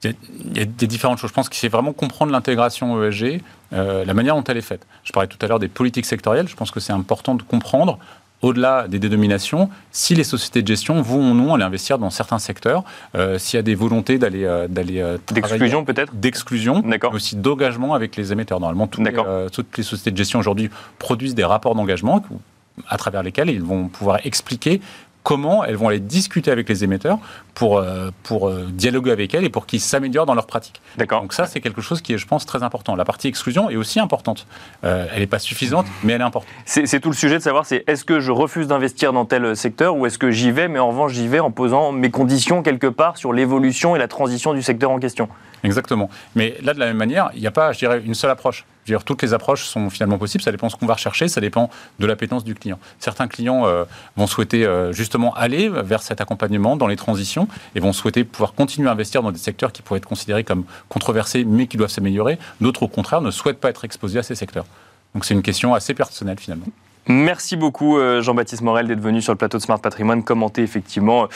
il 0.03 0.57
y, 0.57 0.61
a, 0.61 0.65
des 0.65 0.87
différentes 0.87 1.19
choses. 1.19 1.29
Je 1.29 1.35
pense 1.35 1.47
qu'il 1.47 1.69
faut 1.69 1.77
vraiment 1.77 1.93
comprendre 1.93 2.31
l'intégration 2.31 3.03
ESG, 3.03 3.39
la 3.71 4.13
manière 4.15 4.35
dont 4.35 4.43
elle 4.45 4.57
est 4.57 4.61
faite. 4.61 4.87
Je 5.03 5.11
parlais 5.11 5.27
tout 5.27 5.37
à 5.43 5.47
l'heure 5.47 5.59
des 5.59 5.67
politiques 5.67 6.07
sectorielles. 6.07 6.47
Je 6.47 6.55
pense 6.55 6.71
que 6.71 6.79
c'est 6.79 6.91
important 6.91 7.35
de 7.35 7.43
comprendre 7.43 7.99
au-delля 8.41 8.87
des 8.87 8.99
dénominations, 8.99 9.69
si 9.91 10.15
les 10.15 10.23
sociétés 10.23 10.61
de 10.61 10.67
gestion 10.67 11.01
vont 11.01 11.31
ou 11.31 11.33
non 11.33 11.53
aller 11.53 11.63
investir 11.63 11.97
dans 11.97 12.09
certains 12.09 12.39
secteurs, 12.39 12.83
euh, 13.15 13.37
s'il 13.37 13.57
y 13.57 13.59
a 13.59 13.63
des 13.63 13.75
volontés 13.75 14.17
d'aller 14.17 14.45
euh, 14.45 14.67
d'aller 14.67 14.99
euh, 15.01 15.17
d'exclusion 15.31 15.85
peut-être, 15.85 16.15
d'exclusion, 16.15 16.81
mais 16.85 16.99
aussi 17.05 17.35
d'engagement 17.35 17.93
avec 17.93 18.15
les 18.15 18.31
émetteurs. 18.31 18.59
Normalement, 18.59 18.87
toutes 18.87 19.07
les, 19.07 19.13
toutes 19.51 19.77
les 19.77 19.83
sociétés 19.83 20.11
de 20.11 20.17
gestion 20.17 20.39
aujourd'hui 20.39 20.69
produisent 20.99 21.35
des 21.35 21.43
rapports 21.43 21.75
d'engagement 21.75 22.23
à 22.89 22.97
travers 22.97 23.23
lesquels 23.23 23.49
ils 23.49 23.61
vont 23.61 23.87
pouvoir 23.87 24.25
expliquer 24.25 24.81
comment 25.23 25.63
elles 25.63 25.75
vont 25.75 25.87
aller 25.87 25.99
discuter 25.99 26.51
avec 26.51 26.67
les 26.69 26.83
émetteurs 26.83 27.19
pour, 27.53 27.77
euh, 27.77 28.09
pour 28.23 28.47
euh, 28.47 28.67
dialoguer 28.71 29.11
avec 29.11 29.33
elles 29.33 29.43
et 29.43 29.49
pour 29.49 29.65
qu'ils 29.65 29.81
s'améliorent 29.81 30.25
dans 30.25 30.33
leur 30.33 30.47
pratique. 30.47 30.81
D'accord. 30.97 31.21
Donc 31.21 31.33
ça, 31.33 31.45
c'est 31.45 31.61
quelque 31.61 31.81
chose 31.81 32.01
qui 32.01 32.13
est, 32.13 32.17
je 32.17 32.27
pense, 32.27 32.45
très 32.45 32.63
important. 32.63 32.95
La 32.95 33.05
partie 33.05 33.27
exclusion 33.27 33.69
est 33.69 33.75
aussi 33.75 33.99
importante. 33.99 34.47
Euh, 34.83 35.07
elle 35.13 35.19
n'est 35.19 35.27
pas 35.27 35.39
suffisante, 35.39 35.85
mais 36.03 36.13
elle 36.13 36.21
est 36.21 36.25
importante. 36.25 36.49
C'est 36.65 36.99
tout 36.99 37.09
le 37.09 37.15
sujet 37.15 37.37
de 37.37 37.43
savoir, 37.43 37.65
c'est 37.65 37.83
est-ce 37.87 38.05
que 38.05 38.19
je 38.19 38.31
refuse 38.31 38.67
d'investir 38.67 39.13
dans 39.13 39.25
tel 39.25 39.55
secteur 39.55 39.95
ou 39.95 40.05
est-ce 40.05 40.17
que 40.17 40.31
j'y 40.31 40.51
vais, 40.51 40.67
mais 40.67 40.79
en 40.79 40.89
revanche, 40.89 41.13
j'y 41.13 41.27
vais 41.27 41.39
en 41.39 41.51
posant 41.51 41.91
mes 41.91 42.09
conditions 42.09 42.63
quelque 42.63 42.87
part 42.87 43.17
sur 43.17 43.33
l'évolution 43.33 43.95
et 43.95 43.99
la 43.99 44.07
transition 44.07 44.53
du 44.53 44.61
secteur 44.61 44.91
en 44.91 44.99
question? 44.99 45.27
Exactement. 45.63 46.09
Mais 46.35 46.57
là, 46.61 46.73
de 46.73 46.79
la 46.79 46.87
même 46.87 46.97
manière, 46.97 47.29
il 47.35 47.41
n'y 47.41 47.47
a 47.47 47.51
pas, 47.51 47.71
je 47.71 47.79
dirais, 47.79 48.01
une 48.03 48.15
seule 48.15 48.31
approche. 48.31 48.65
Je 48.85 48.91
veux 48.91 48.97
dire, 48.97 49.03
toutes 49.03 49.21
les 49.21 49.33
approches 49.33 49.65
sont 49.65 49.89
finalement 49.91 50.17
possibles. 50.17 50.43
Ça 50.43 50.51
dépend 50.51 50.67
de 50.67 50.71
ce 50.71 50.77
qu'on 50.77 50.87
va 50.87 50.95
rechercher, 50.95 51.27
ça 51.27 51.39
dépend 51.39 51.69
de 51.99 52.05
l'appétence 52.07 52.43
du 52.43 52.55
client. 52.55 52.79
Certains 52.99 53.27
clients 53.27 53.67
euh, 53.67 53.85
vont 54.17 54.25
souhaiter 54.25 54.65
euh, 54.65 54.91
justement 54.91 55.33
aller 55.35 55.69
vers 55.69 56.01
cet 56.01 56.19
accompagnement 56.19 56.75
dans 56.75 56.87
les 56.87 56.95
transitions 56.95 57.47
et 57.75 57.79
vont 57.79 57.93
souhaiter 57.93 58.23
pouvoir 58.23 58.53
continuer 58.53 58.89
à 58.89 58.91
investir 58.91 59.21
dans 59.21 59.31
des 59.31 59.37
secteurs 59.37 59.71
qui 59.71 59.83
pourraient 59.83 59.99
être 59.99 60.07
considérés 60.07 60.43
comme 60.43 60.63
controversés 60.89 61.45
mais 61.45 61.67
qui 61.67 61.77
doivent 61.77 61.91
s'améliorer. 61.91 62.39
D'autres, 62.59 62.83
au 62.83 62.87
contraire, 62.87 63.21
ne 63.21 63.29
souhaitent 63.29 63.59
pas 63.59 63.69
être 63.69 63.85
exposés 63.85 64.19
à 64.19 64.23
ces 64.23 64.35
secteurs. 64.35 64.65
Donc 65.13 65.25
c'est 65.25 65.33
une 65.33 65.43
question 65.43 65.75
assez 65.75 65.93
personnelle 65.93 66.39
finalement. 66.39 66.65
Merci 67.07 67.55
beaucoup 67.55 67.97
euh, 67.97 68.21
Jean-Baptiste 68.21 68.61
Morel 68.61 68.87
d'être 68.87 69.01
venu 69.01 69.21
sur 69.21 69.33
le 69.33 69.37
plateau 69.37 69.57
de 69.57 69.63
Smart 69.63 69.79
Patrimoine 69.79 70.23
commenter 70.23 70.61
effectivement 70.61 71.27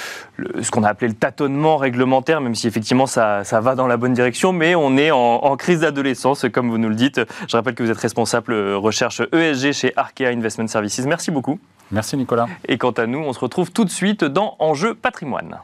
ce 0.62 0.70
qu'on 0.70 0.84
a 0.84 0.90
appelé 0.90 1.08
le 1.08 1.16
tâtonnement 1.16 1.78
réglementaire, 1.78 2.40
même 2.40 2.56
si 2.56 2.68
effectivement 2.68 3.08
ça, 3.08 3.42
va 3.44 3.76
dans 3.76 3.88
la 3.88 3.98
bonne 3.98 4.14
direction, 4.14 4.54
mais 4.54 4.76
on 4.76 4.96
est 4.98 5.12
en, 5.12 5.56
crise 5.58 5.80
d'adolescence, 5.80 6.46
comme 6.52 6.70
vous 6.70 6.78
nous 6.78 6.90
le 6.90 6.96
dites. 6.96 7.22
Je 7.48 7.58
rappelle 7.58 7.74
que 7.74 7.84
vous 7.84 7.90
êtes 7.90 7.98
responsable 7.98 8.54
euh, 8.54 8.78
recherche 8.78 9.22
ESG 9.32 9.72
chez 9.72 9.94
Arkea 9.96 10.28
Investment 10.28 10.68
Services. 10.68 11.06
Merci 11.06 11.32
beaucoup. 11.32 11.60
Merci 11.92 12.18
Nicolas. 12.18 12.48
Et 12.68 12.78
quant 12.78 12.92
à 12.92 13.08
nous, 13.08 13.20
on 13.20 13.34
se 13.34 13.40
retrouve 13.40 13.72
tout 13.72 13.86
de 13.86 13.90
suite 13.90 14.24
dans 14.24 14.56
Enjeu 14.60 14.94
Patrimoine. 14.96 15.60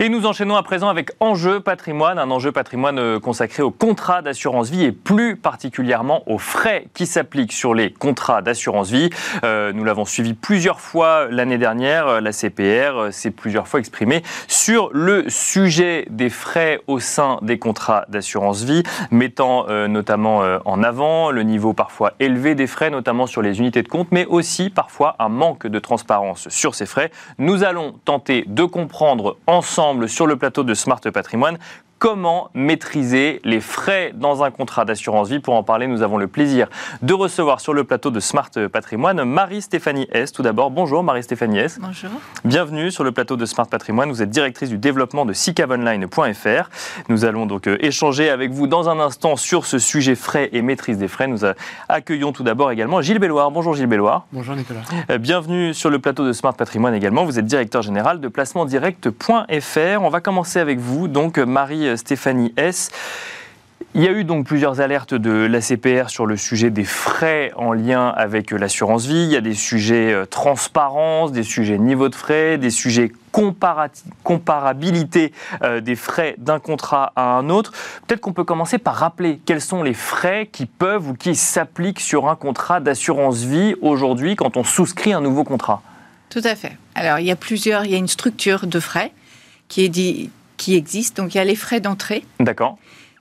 Et 0.00 0.08
nous 0.08 0.26
enchaînons 0.26 0.54
à 0.54 0.62
présent 0.62 0.88
avec 0.88 1.10
Enjeu 1.18 1.58
patrimoine, 1.58 2.20
un 2.20 2.30
enjeu 2.30 2.52
patrimoine 2.52 3.00
euh, 3.00 3.18
consacré 3.18 3.64
aux 3.64 3.72
contrats 3.72 4.22
d'assurance 4.22 4.70
vie 4.70 4.84
et 4.84 4.92
plus 4.92 5.34
particulièrement 5.34 6.22
aux 6.30 6.38
frais 6.38 6.86
qui 6.94 7.04
s'appliquent 7.04 7.52
sur 7.52 7.74
les 7.74 7.92
contrats 7.92 8.40
d'assurance 8.40 8.92
vie. 8.92 9.10
Euh, 9.42 9.72
nous 9.72 9.82
l'avons 9.82 10.04
suivi 10.04 10.34
plusieurs 10.34 10.78
fois 10.78 11.26
l'année 11.28 11.58
dernière. 11.58 12.06
Euh, 12.06 12.20
la 12.20 12.30
CPR 12.30 13.12
s'est 13.12 13.32
plusieurs 13.32 13.66
fois 13.66 13.80
exprimée 13.80 14.22
sur 14.46 14.88
le 14.92 15.28
sujet 15.28 16.06
des 16.10 16.30
frais 16.30 16.80
au 16.86 17.00
sein 17.00 17.40
des 17.42 17.58
contrats 17.58 18.04
d'assurance 18.08 18.62
vie, 18.62 18.84
mettant 19.10 19.66
notamment 19.88 20.42
en 20.64 20.82
avant 20.82 21.30
le 21.30 21.42
niveau 21.42 21.72
parfois 21.72 22.12
élevé 22.20 22.54
des 22.54 22.66
frais, 22.66 22.90
notamment 22.90 23.26
sur 23.26 23.42
les 23.42 23.58
unités 23.58 23.82
de 23.82 23.88
compte, 23.88 24.08
mais 24.12 24.26
aussi 24.26 24.70
parfois 24.70 25.16
un 25.18 25.28
manque 25.28 25.66
de 25.66 25.78
transparence 25.78 26.48
sur 26.50 26.74
ces 26.74 26.86
frais. 26.86 27.10
Nous 27.38 27.64
allons 27.64 27.94
tenter 28.04 28.44
de 28.46 28.64
comprendre 28.64 29.36
ensemble 29.46 29.87
sur 30.06 30.26
le 30.26 30.36
plateau 30.36 30.62
de 30.62 30.74
Smart 30.74 31.00
Patrimoine 31.00 31.58
comment 31.98 32.50
maîtriser 32.54 33.40
les 33.44 33.60
frais 33.60 34.12
dans 34.14 34.44
un 34.44 34.50
contrat 34.50 34.84
d'assurance 34.84 35.28
vie. 35.28 35.40
Pour 35.40 35.54
en 35.54 35.62
parler, 35.62 35.86
nous 35.86 36.02
avons 36.02 36.16
le 36.16 36.28
plaisir 36.28 36.68
de 37.02 37.12
recevoir 37.12 37.60
sur 37.60 37.74
le 37.74 37.84
plateau 37.84 38.10
de 38.10 38.20
Smart 38.20 38.50
Patrimoine 38.72 39.24
Marie-Stéphanie 39.24 40.06
S. 40.12 40.32
Tout 40.32 40.42
d'abord, 40.42 40.70
bonjour 40.70 41.02
Marie-Stéphanie 41.02 41.58
S. 41.58 41.78
Bonjour. 41.80 42.10
Bienvenue 42.44 42.90
sur 42.90 43.04
le 43.04 43.12
plateau 43.12 43.36
de 43.36 43.46
Smart 43.46 43.66
Patrimoine. 43.66 44.10
Vous 44.10 44.22
êtes 44.22 44.30
directrice 44.30 44.68
du 44.68 44.78
développement 44.78 45.26
de 45.26 45.32
sicavonline.fr. 45.32 46.70
Nous 47.08 47.24
allons 47.24 47.46
donc 47.46 47.66
euh, 47.66 47.76
échanger 47.80 48.30
avec 48.30 48.52
vous 48.52 48.66
dans 48.66 48.88
un 48.88 49.00
instant 49.00 49.36
sur 49.36 49.66
ce 49.66 49.78
sujet 49.78 50.14
frais 50.14 50.50
et 50.52 50.62
maîtrise 50.62 50.98
des 50.98 51.08
frais. 51.08 51.26
Nous 51.26 51.40
accueillons 51.88 52.32
tout 52.32 52.44
d'abord 52.44 52.70
également 52.70 53.02
Gilles 53.02 53.18
Belloir. 53.18 53.50
Bonjour 53.50 53.74
Gilles 53.74 53.86
Belloir. 53.86 54.26
Bonjour 54.32 54.54
Nicolas. 54.54 54.80
Euh, 55.10 55.18
bienvenue 55.18 55.74
sur 55.74 55.90
le 55.90 55.98
plateau 55.98 56.26
de 56.26 56.32
Smart 56.32 56.54
Patrimoine 56.54 56.94
également. 56.94 57.24
Vous 57.24 57.38
êtes 57.38 57.46
directeur 57.46 57.82
général 57.82 58.20
de 58.20 58.28
placementdirect.fr. 58.28 60.02
On 60.02 60.08
va 60.10 60.20
commencer 60.20 60.60
avec 60.60 60.78
vous, 60.78 61.08
donc 61.08 61.38
Marie 61.38 61.87
Stéphanie 61.96 62.52
S. 62.56 62.90
Il 63.94 64.02
y 64.02 64.06
a 64.06 64.12
eu 64.12 64.24
donc 64.24 64.46
plusieurs 64.46 64.80
alertes 64.80 65.14
de 65.14 65.30
l'ACPR 65.46 66.10
sur 66.10 66.26
le 66.26 66.36
sujet 66.36 66.70
des 66.70 66.84
frais 66.84 67.52
en 67.56 67.72
lien 67.72 68.08
avec 68.08 68.50
l'assurance 68.50 69.06
vie. 69.06 69.24
Il 69.24 69.32
y 69.32 69.36
a 69.36 69.40
des 69.40 69.54
sujets 69.54 70.12
euh, 70.12 70.26
transparence, 70.26 71.32
des 71.32 71.42
sujets 71.42 71.78
niveau 71.78 72.08
de 72.08 72.14
frais, 72.14 72.58
des 72.58 72.70
sujets 72.70 73.10
comparabilité 74.22 75.32
euh, 75.62 75.80
des 75.80 75.96
frais 75.96 76.34
d'un 76.38 76.58
contrat 76.58 77.12
à 77.16 77.36
un 77.36 77.50
autre. 77.50 77.72
Peut-être 78.06 78.20
qu'on 78.20 78.32
peut 78.32 78.44
commencer 78.44 78.78
par 78.78 78.96
rappeler 78.96 79.40
quels 79.44 79.60
sont 79.60 79.82
les 79.82 79.94
frais 79.94 80.48
qui 80.50 80.66
peuvent 80.66 81.08
ou 81.08 81.14
qui 81.14 81.34
s'appliquent 81.34 82.00
sur 82.00 82.28
un 82.28 82.36
contrat 82.36 82.80
d'assurance 82.80 83.42
vie 83.42 83.74
aujourd'hui 83.80 84.36
quand 84.36 84.56
on 84.56 84.64
souscrit 84.64 85.12
un 85.12 85.20
nouveau 85.20 85.44
contrat. 85.44 85.82
Tout 86.30 86.42
à 86.44 86.54
fait. 86.56 86.76
Alors 86.94 87.20
il 87.20 87.26
y 87.26 87.30
a 87.30 87.36
plusieurs, 87.36 87.84
il 87.84 87.92
y 87.92 87.94
a 87.94 87.98
une 87.98 88.08
structure 88.08 88.66
de 88.66 88.80
frais 88.80 89.12
qui 89.68 89.84
est 89.84 89.88
dit, 89.88 90.30
qui 90.58 90.74
existent. 90.74 91.22
Donc 91.22 91.34
il 91.34 91.38
y 91.38 91.40
a 91.40 91.44
les 91.44 91.56
frais 91.56 91.80
d'entrée. 91.80 92.24
D'accord. 92.40 92.76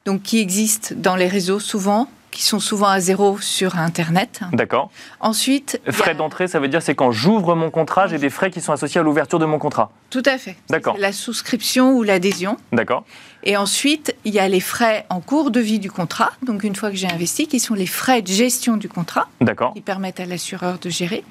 Donc 0.05 0.23
qui 0.23 0.39
existent 0.39 0.93
dans 0.97 1.15
les 1.15 1.27
réseaux 1.27 1.59
souvent, 1.59 2.09
qui 2.31 2.43
sont 2.43 2.59
souvent 2.59 2.87
à 2.87 2.99
zéro 2.99 3.39
sur 3.39 3.77
Internet. 3.77 4.41
D'accord. 4.53 4.91
Ensuite. 5.19 5.81
Frais 5.89 6.13
d'entrée, 6.13 6.47
ça 6.47 6.59
veut 6.59 6.67
dire 6.67 6.81
c'est 6.81 6.93
quand 6.93 7.11
j'ouvre 7.11 7.55
mon 7.55 7.71
contrat, 7.71 8.07
j'ai 8.07 8.17
des 8.17 8.29
frais 8.29 8.51
qui 8.51 8.61
sont 8.61 8.73
associés 8.73 8.99
à 8.99 9.03
l'ouverture 9.03 9.39
de 9.39 9.45
mon 9.45 9.57
contrat. 9.57 9.91
Tout 10.09 10.23
à 10.25 10.37
fait. 10.37 10.55
D'accord. 10.69 10.97
La 10.99 11.11
souscription 11.11 11.93
ou 11.93 12.03
l'adhésion. 12.03 12.57
D'accord. 12.71 13.05
Et 13.43 13.57
ensuite, 13.57 14.15
il 14.23 14.33
y 14.33 14.39
a 14.39 14.47
les 14.47 14.59
frais 14.59 15.05
en 15.09 15.19
cours 15.19 15.51
de 15.51 15.59
vie 15.59 15.79
du 15.79 15.89
contrat. 15.89 16.31
Donc 16.45 16.63
une 16.63 16.75
fois 16.75 16.89
que 16.91 16.95
j'ai 16.95 17.09
investi, 17.09 17.47
qui 17.47 17.59
sont 17.59 17.73
les 17.73 17.87
frais 17.87 18.21
de 18.21 18.27
gestion 18.27 18.77
du 18.77 18.89
contrat. 18.89 19.27
D'accord. 19.41 19.73
Qui 19.73 19.81
permettent 19.81 20.19
à 20.19 20.25
l'assureur 20.25 20.79
de 20.79 20.89
gérer. 20.89 21.23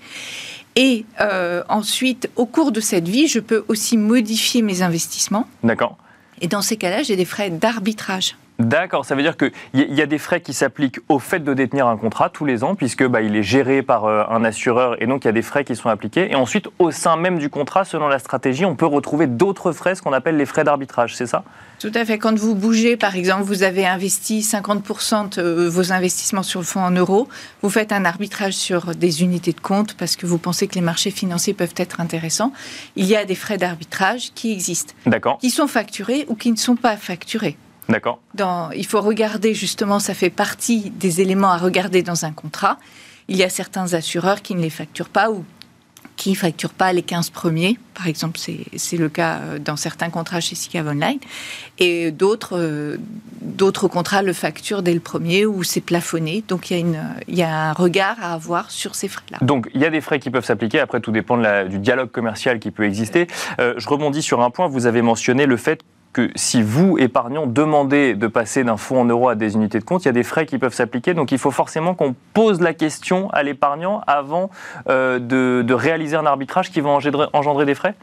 Et 0.76 1.06
euh, 1.20 1.62
ensuite, 1.68 2.30
au 2.36 2.44
cours 2.44 2.70
de 2.70 2.80
cette 2.80 3.08
vie, 3.08 3.26
je 3.26 3.40
peux 3.40 3.64
aussi 3.68 3.96
modifier 3.96 4.60
mes 4.62 4.82
investissements. 4.82 5.48
D'accord. 5.64 5.96
Et 6.42 6.48
dans 6.48 6.60
ces 6.60 6.76
cas-là, 6.76 7.02
j'ai 7.02 7.16
des 7.16 7.24
frais 7.24 7.48
d'arbitrage. 7.48 8.36
D'accord, 8.58 9.04
ça 9.04 9.14
veut 9.14 9.22
dire 9.22 9.36
qu'il 9.36 9.52
y, 9.74 10.00
a 10.00 10.06
des 10.06 10.16
frais 10.16 10.40
qui 10.40 10.54
s'appliquent 10.54 11.00
au 11.10 11.18
fait 11.18 11.40
de 11.40 11.52
détenir 11.52 11.86
un 11.88 11.98
contrat 11.98 12.30
tous 12.30 12.46
les 12.46 12.64
ans, 12.64 12.74
puisque 12.74 13.06
bah, 13.06 13.20
il 13.20 13.36
est 13.36 13.42
géré 13.42 13.82
par 13.82 14.06
euh, 14.06 14.24
un 14.30 14.44
assureur 14.44 15.00
et 15.02 15.06
donc 15.06 15.24
il 15.24 15.26
y 15.26 15.28
a 15.28 15.32
des 15.32 15.42
frais 15.42 15.62
qui 15.62 15.76
sont 15.76 15.90
appliqués. 15.90 16.30
Et 16.30 16.36
ensuite, 16.36 16.68
au 16.78 16.90
sein 16.90 17.16
même 17.16 17.38
du 17.38 17.50
contrat, 17.50 17.84
selon 17.84 18.08
la 18.08 18.18
stratégie, 18.18 18.64
on 18.64 18.74
peut 18.74 18.86
retrouver 18.86 19.26
d'autres 19.26 19.72
frais, 19.72 19.94
ce 19.94 20.00
qu'on 20.00 20.14
appelle 20.14 20.38
les 20.38 20.46
frais 20.46 20.64
d'arbitrage, 20.64 21.14
c'est 21.14 21.26
ça? 21.26 21.44
Tout 21.78 21.92
à 21.94 22.06
fait. 22.06 22.16
Quand 22.16 22.38
vous 22.38 22.54
bougez, 22.54 22.96
par 22.96 23.14
exemple, 23.14 23.42
vous 23.42 23.62
avez 23.62 23.86
investi 23.86 24.40
50% 24.40 25.36
de 25.36 25.66
vos 25.66 25.92
investissements 25.92 26.42
sur 26.42 26.60
le 26.60 26.66
fonds 26.66 26.82
en 26.82 26.90
euros, 26.90 27.28
vous 27.60 27.68
faites 27.68 27.92
un 27.92 28.06
arbitrage 28.06 28.54
sur 28.54 28.94
des 28.94 29.22
unités 29.22 29.52
de 29.52 29.60
compte 29.60 29.94
parce 29.94 30.16
que 30.16 30.24
vous 30.24 30.38
pensez 30.38 30.66
que 30.66 30.76
les 30.76 30.80
marchés 30.80 31.10
financiers 31.10 31.52
peuvent 31.52 31.74
être 31.76 32.00
intéressants. 32.00 32.52
Il 32.96 33.04
y 33.04 33.16
a 33.16 33.26
des 33.26 33.34
frais 33.34 33.58
d'arbitrage 33.58 34.32
qui 34.34 34.50
existent, 34.50 34.94
qui 35.40 35.50
sont 35.50 35.66
facturés 35.66 36.24
ou 36.28 36.34
qui 36.36 36.50
ne 36.50 36.56
sont 36.56 36.76
pas 36.76 36.96
facturés. 36.96 37.58
D'accord. 37.88 38.20
il 38.74 38.86
faut 38.86 39.00
regarder 39.00 39.54
justement, 39.54 39.98
ça 39.98 40.14
fait 40.14 40.30
partie 40.30 40.90
des 40.90 41.20
éléments 41.20 41.52
à 41.52 41.58
regarder 41.58 42.02
dans 42.02 42.24
un 42.24 42.32
contrat. 42.32 42.78
Il 43.28 43.36
y 43.36 43.42
a 43.42 43.48
certains 43.48 43.94
assureurs 43.94 44.42
qui 44.42 44.54
ne 44.54 44.60
les 44.60 44.70
facturent 44.70 45.08
pas 45.08 45.30
ou 45.30 45.44
qui 46.16 46.30
ne 46.30 46.34
facturent 46.34 46.72
pas 46.72 46.92
les 46.92 47.02
15 47.02 47.30
premiers. 47.30 47.78
Par 47.94 48.06
exemple, 48.06 48.38
c'est 48.38 48.96
le 48.96 49.08
cas 49.08 49.38
euh, 49.38 49.58
dans 49.58 49.76
certains 49.76 50.10
contrats 50.10 50.40
chez 50.40 50.54
SICAV 50.54 50.88
Online. 50.88 51.18
Et 51.78 52.10
d'autres 52.10 52.58
euh, 52.58 52.96
d'autres 53.42 53.86
contrats 53.88 54.22
le 54.22 54.32
facturent 54.32 54.82
dès 54.82 54.94
le 54.94 55.00
premier 55.00 55.46
ou 55.46 55.62
c'est 55.62 55.80
plafonné. 55.80 56.42
Donc 56.48 56.70
il 56.70 56.74
y, 56.74 56.76
a 56.76 56.80
une, 56.80 57.00
il 57.28 57.36
y 57.36 57.42
a 57.42 57.70
un 57.70 57.72
regard 57.72 58.16
à 58.20 58.32
avoir 58.32 58.70
sur 58.70 58.94
ces 58.94 59.08
frais-là. 59.08 59.38
Donc 59.42 59.68
il 59.74 59.80
y 59.80 59.84
a 59.84 59.90
des 59.90 60.00
frais 60.00 60.18
qui 60.18 60.30
peuvent 60.30 60.44
s'appliquer. 60.44 60.80
Après, 60.80 61.00
tout 61.00 61.12
dépend 61.12 61.36
du 61.66 61.78
dialogue 61.78 62.10
commercial 62.10 62.58
qui 62.58 62.70
peut 62.70 62.84
exister. 62.84 63.26
Euh, 63.60 63.74
je 63.76 63.88
rebondis 63.88 64.22
sur 64.22 64.40
un 64.40 64.50
point. 64.50 64.68
Vous 64.68 64.86
avez 64.86 65.02
mentionné 65.02 65.46
le 65.46 65.56
fait 65.56 65.82
que 66.16 66.30
si 66.34 66.62
vous, 66.62 66.96
épargnants, 66.96 67.46
demandez 67.46 68.14
de 68.14 68.26
passer 68.26 68.64
d'un 68.64 68.78
fonds 68.78 69.02
en 69.02 69.04
euros 69.04 69.28
à 69.28 69.34
des 69.34 69.54
unités 69.54 69.78
de 69.78 69.84
compte, 69.84 70.04
il 70.04 70.06
y 70.06 70.08
a 70.08 70.12
des 70.12 70.22
frais 70.22 70.46
qui 70.46 70.56
peuvent 70.56 70.72
s'appliquer. 70.72 71.12
Donc 71.12 71.30
il 71.30 71.36
faut 71.36 71.50
forcément 71.50 71.94
qu'on 71.94 72.14
pose 72.32 72.62
la 72.62 72.72
question 72.72 73.28
à 73.32 73.42
l'épargnant 73.42 74.00
avant 74.06 74.48
euh, 74.88 75.18
de, 75.18 75.74
réaliser 75.74 76.16
un 76.16 76.24
arbitrage 76.24 76.70
qui 76.70 76.80
va 76.80 76.88
engendrer, 77.34 77.66
des 77.66 77.74
frais? 77.74 77.94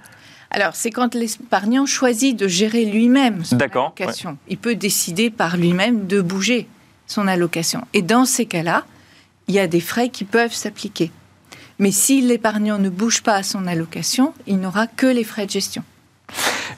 Alors, 0.51 0.75
c'est 0.75 0.91
quand 0.91 1.15
l'épargnant 1.15 1.87
choisit 1.87 2.37
de 2.37 2.47
gérer 2.47 2.85
lui-même 2.85 3.43
son 3.43 3.57
allocation. 3.59 4.37
Il 4.47 4.59
peut 4.59 4.75
décider 4.75 5.31
par 5.31 5.57
lui-même 5.57 6.05
de 6.05 6.21
bouger 6.21 6.67
son 7.07 7.27
allocation. 7.27 7.81
Et 7.95 8.03
dans 8.03 8.25
ces 8.25 8.45
cas-là, 8.45 8.83
il 9.47 9.55
y 9.55 9.59
a 9.59 9.65
des 9.65 9.79
frais 9.79 10.09
qui 10.09 10.23
peuvent 10.23 10.53
s'appliquer. 10.53 11.11
Mais 11.79 11.89
si 11.89 12.21
l'épargnant 12.21 12.77
ne 12.77 12.89
bouge 12.89 13.23
pas 13.23 13.41
son 13.41 13.65
allocation, 13.65 14.35
il 14.45 14.59
n'aura 14.59 14.85
que 14.85 15.07
les 15.07 15.23
frais 15.23 15.47
de 15.47 15.51
gestion. 15.51 15.83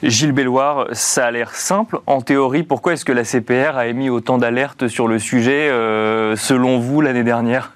Gilles 0.02 0.32
Belloir, 0.32 0.86
ça 0.92 1.26
a 1.26 1.30
l'air 1.30 1.54
simple. 1.54 1.98
En 2.06 2.20
théorie, 2.20 2.62
pourquoi 2.62 2.92
est-ce 2.92 3.04
que 3.04 3.12
la 3.12 3.24
CPR 3.24 3.76
a 3.76 3.86
émis 3.86 4.10
autant 4.10 4.38
d'alertes 4.38 4.88
sur 4.88 5.08
le 5.08 5.18
sujet, 5.18 5.68
euh, 5.68 6.36
selon 6.36 6.78
vous, 6.78 7.00
l'année 7.00 7.24
dernière? 7.24 7.72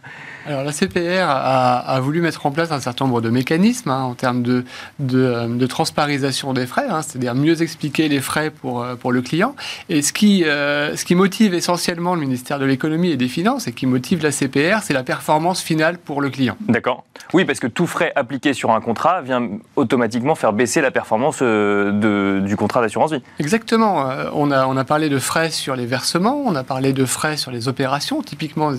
Alors 0.47 0.65
la 0.65 0.73
CPR 0.73 1.27
a, 1.29 2.01
voulu 2.01 2.21
mettre 2.23 2.47
en 2.47 2.51
place 2.51 2.73
un 2.73 2.81
certain 2.81 3.05
nombre 3.05 3.21
de 3.21 3.29
mécanismes 3.29 3.91
hein, 3.91 4.03
en 4.03 4.15
termes 4.15 4.43
de, 4.43 4.65
de, 4.99 5.67
transparisation 5.67 6.53
des 6.55 6.67
frais, 6.67 6.87
hein, 6.89 7.03
c'est-à-dire 7.03 7.35
mieux 7.35 7.63
expliquer 7.63 8.09
les 8.09 8.21
frais 8.21 8.51
pour, 8.51 8.83
euh, 8.83 8.97
pour 8.97 9.13
le 9.13 9.21
client. 9.23 9.55
Et 9.89 10.03
ce 10.03 10.13
qui, 10.13 10.45
euh, 10.45 10.97
ce 10.97 11.05
qui 11.05 11.15
motive 11.15 11.55
essentiellement 11.55 12.15
le 12.15 12.21
ministère 12.23 12.59
de 12.59 12.65
l'économie 12.65 13.11
et 13.11 13.17
des 13.17 13.29
finances 13.29 13.69
et 13.69 13.73
qui 13.73 13.87
motive 13.87 14.23
la 14.23 14.33
CPR, 14.33 14.83
c'est 14.83 14.95
la 14.95 15.03
performance 15.03 15.61
finale 15.61 15.99
pour 15.99 16.21
le 16.21 16.31
client. 16.31 16.57
D'accord. 16.69 17.05
Oui, 17.33 17.45
parce 17.45 17.61
que 17.61 17.67
tout 17.67 17.87
frais 17.87 18.13
appliqué 18.17 18.53
sur 18.53 18.71
un 18.71 18.81
contrat 18.81 19.23
vient 19.23 19.49
automatiquement 19.77 20.35
faire 20.35 20.53
baisser 20.53 20.81
la 20.81 20.91
performance 20.91 21.39
euh, 21.43 21.93
de, 21.93 22.45
du 22.47 22.57
contrat 22.57 22.81
d'assurance 22.81 23.13
vie. 23.13 23.23
Exactement. 23.39 24.05
On 24.35 24.51
a, 24.51 24.67
on 24.67 24.77
a 24.77 24.85
parlé 24.85 25.09
de 25.09 25.19
frais 25.19 25.51
sur 25.51 25.77
les 25.77 25.87
versements, 25.87 26.43
on 26.45 26.55
a 26.55 26.65
parlé 26.65 26.93
de 26.93 27.05
frais 27.05 27.37
sur 27.37 27.51
les 27.51 27.69
opérations, 27.69 28.23
typiquement 28.23 28.73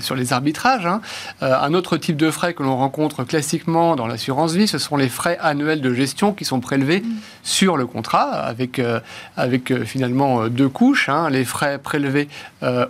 sur 0.00 0.14
les 0.14 0.32
arbitrages. 0.32 0.86
Hein. 0.86 1.00
Euh, 1.42 1.54
un 1.60 1.74
autre 1.74 1.96
type 1.96 2.16
de 2.16 2.30
frais 2.30 2.54
que 2.54 2.62
l'on 2.62 2.76
rencontre 2.76 3.24
classiquement 3.24 3.96
dans 3.96 4.06
l'assurance 4.06 4.54
vie, 4.54 4.66
ce 4.66 4.78
sont 4.78 4.96
les 4.96 5.08
frais 5.08 5.38
annuels 5.40 5.80
de 5.80 5.92
gestion 5.92 6.32
qui 6.32 6.44
sont 6.44 6.60
prélevés 6.60 7.00
mm. 7.00 7.14
sur 7.42 7.76
le 7.76 7.86
contrat 7.86 8.30
avec, 8.30 8.78
euh, 8.78 9.00
avec 9.36 9.70
euh, 9.70 9.84
finalement 9.84 10.48
deux 10.48 10.68
couches. 10.68 11.08
Hein. 11.08 11.30
les 11.30 11.44
frais 11.44 11.78
prélevés 11.78 12.28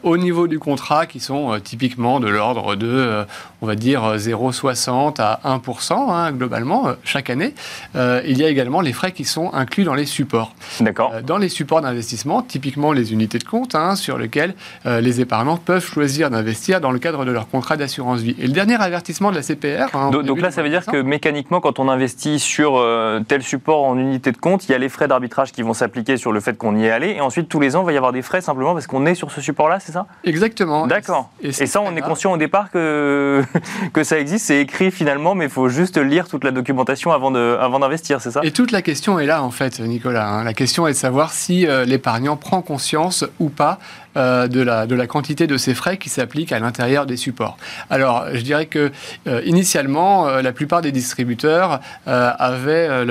au 0.02 0.16
niveau 0.16 0.46
du 0.46 0.58
contrat 0.58 1.06
qui 1.06 1.20
sont 1.20 1.58
typiquement 1.62 2.20
de 2.20 2.28
l'ordre 2.28 2.76
de, 2.76 3.24
on 3.60 3.66
va 3.66 3.74
dire, 3.74 4.16
0,60 4.16 4.90
à 5.18 5.40
1% 5.44 5.92
hein, 5.92 6.32
globalement 6.32 6.88
chaque 7.04 7.30
année. 7.30 7.54
il 7.94 8.38
y 8.38 8.44
a 8.44 8.48
également 8.48 8.80
les 8.80 8.92
frais 8.92 9.12
qui 9.12 9.24
sont 9.24 9.52
inclus 9.52 9.84
dans 9.84 9.94
les 9.94 10.06
supports. 10.06 10.54
D'accord. 10.80 11.12
dans 11.24 11.38
les 11.38 11.48
supports 11.48 11.80
d'investissement, 11.80 12.42
typiquement 12.42 12.92
les 12.92 13.12
unités 13.12 13.38
de 13.38 13.44
compte, 13.44 13.74
hein, 13.74 13.96
sur 13.96 14.18
lesquelles 14.18 14.54
les 14.84 15.20
épargnants 15.20 15.56
peuvent 15.56 15.84
choisir 15.84 16.30
d'investir 16.30 16.80
dans 16.80 16.90
le 16.90 16.98
cadre 16.98 17.24
de 17.24 17.30
leur 17.30 17.48
contrat 17.48 17.76
d'assurance 17.76 18.20
vie. 18.20 18.36
Et 18.38 18.46
le 18.46 18.52
dernier 18.52 18.74
avertissement 18.74 19.30
de 19.30 19.36
la 19.36 19.42
CPR. 19.42 19.94
Hein, 19.94 20.10
donc, 20.10 20.40
là, 20.40 20.50
ça 20.50 20.62
veut 20.62 20.68
dire 20.68 20.84
que 20.84 21.00
mécaniquement, 21.00 21.60
quand 21.60 21.78
on 21.78 21.88
investit 21.88 22.38
sur 22.38 22.76
euh, 22.76 23.20
tel 23.26 23.42
support 23.42 23.84
en 23.84 23.98
unité 23.98 24.32
de 24.32 24.36
compte, 24.36 24.68
il 24.68 24.72
y 24.72 24.74
a 24.74 24.78
les 24.78 24.88
frais 24.88 25.08
d'arbitrage 25.08 25.52
qui 25.52 25.62
vont 25.62 25.74
s'appliquer 25.74 26.16
sur 26.16 26.32
le 26.32 26.40
fait 26.40 26.56
qu'on 26.56 26.76
y 26.76 26.86
est 26.86 26.90
allé. 26.90 27.10
Et 27.10 27.20
ensuite, 27.20 27.48
tous 27.48 27.60
les 27.60 27.76
ans, 27.76 27.82
il 27.82 27.86
va 27.86 27.92
y 27.92 27.96
avoir 27.96 28.12
des 28.12 28.22
frais 28.22 28.40
simplement 28.40 28.74
parce 28.74 28.86
qu'on 28.86 29.06
est 29.06 29.14
sur 29.14 29.30
ce 29.30 29.40
support-là, 29.40 29.80
c'est 29.80 29.92
ça? 29.92 30.06
Exactement. 30.24 30.86
D'accord. 30.86 31.30
Et, 31.42 31.52
ça, 31.52 31.80
on 31.80 31.94
est 31.96 32.00
conscient 32.00 32.32
au 32.32 32.36
départ 32.36 32.70
que, 32.70 33.42
que 33.92 34.04
ça 34.04 34.18
existe. 34.18 34.46
C'est 34.46 34.60
écrit 34.60 34.85
finalement, 34.90 35.34
mais 35.34 35.46
il 35.46 35.50
faut 35.50 35.68
juste 35.68 35.98
lire 35.98 36.28
toute 36.28 36.44
la 36.44 36.50
documentation 36.50 37.12
avant 37.12 37.30
d'investir, 37.30 38.20
c'est 38.20 38.30
ça? 38.30 38.40
Et 38.42 38.50
toute 38.50 38.70
la 38.70 38.82
question 38.82 39.18
est 39.18 39.26
là, 39.26 39.42
en 39.42 39.50
fait, 39.50 39.80
Nicolas. 39.80 40.28
Hein. 40.28 40.44
La 40.44 40.54
question 40.54 40.86
est 40.86 40.92
de 40.92 40.96
savoir 40.96 41.32
si 41.32 41.66
euh, 41.66 41.84
l'épargnant 41.84 42.36
prend 42.36 42.62
conscience 42.62 43.24
ou 43.38 43.48
pas 43.48 43.78
euh, 44.16 44.48
de, 44.48 44.62
la, 44.62 44.86
de 44.86 44.94
la 44.94 45.06
quantité 45.06 45.46
de 45.46 45.58
ces 45.58 45.74
frais 45.74 45.98
qui 45.98 46.08
s'appliquent 46.08 46.52
à 46.52 46.58
l'intérieur 46.58 47.04
des 47.04 47.18
supports. 47.18 47.58
Alors, 47.90 48.24
je 48.32 48.40
dirais 48.40 48.64
que 48.64 48.90
euh, 49.26 49.42
initialement, 49.44 50.26
euh, 50.26 50.40
la 50.40 50.52
plupart 50.52 50.80
des 50.80 50.92
distributeurs 50.92 51.80
avaient 52.06 53.04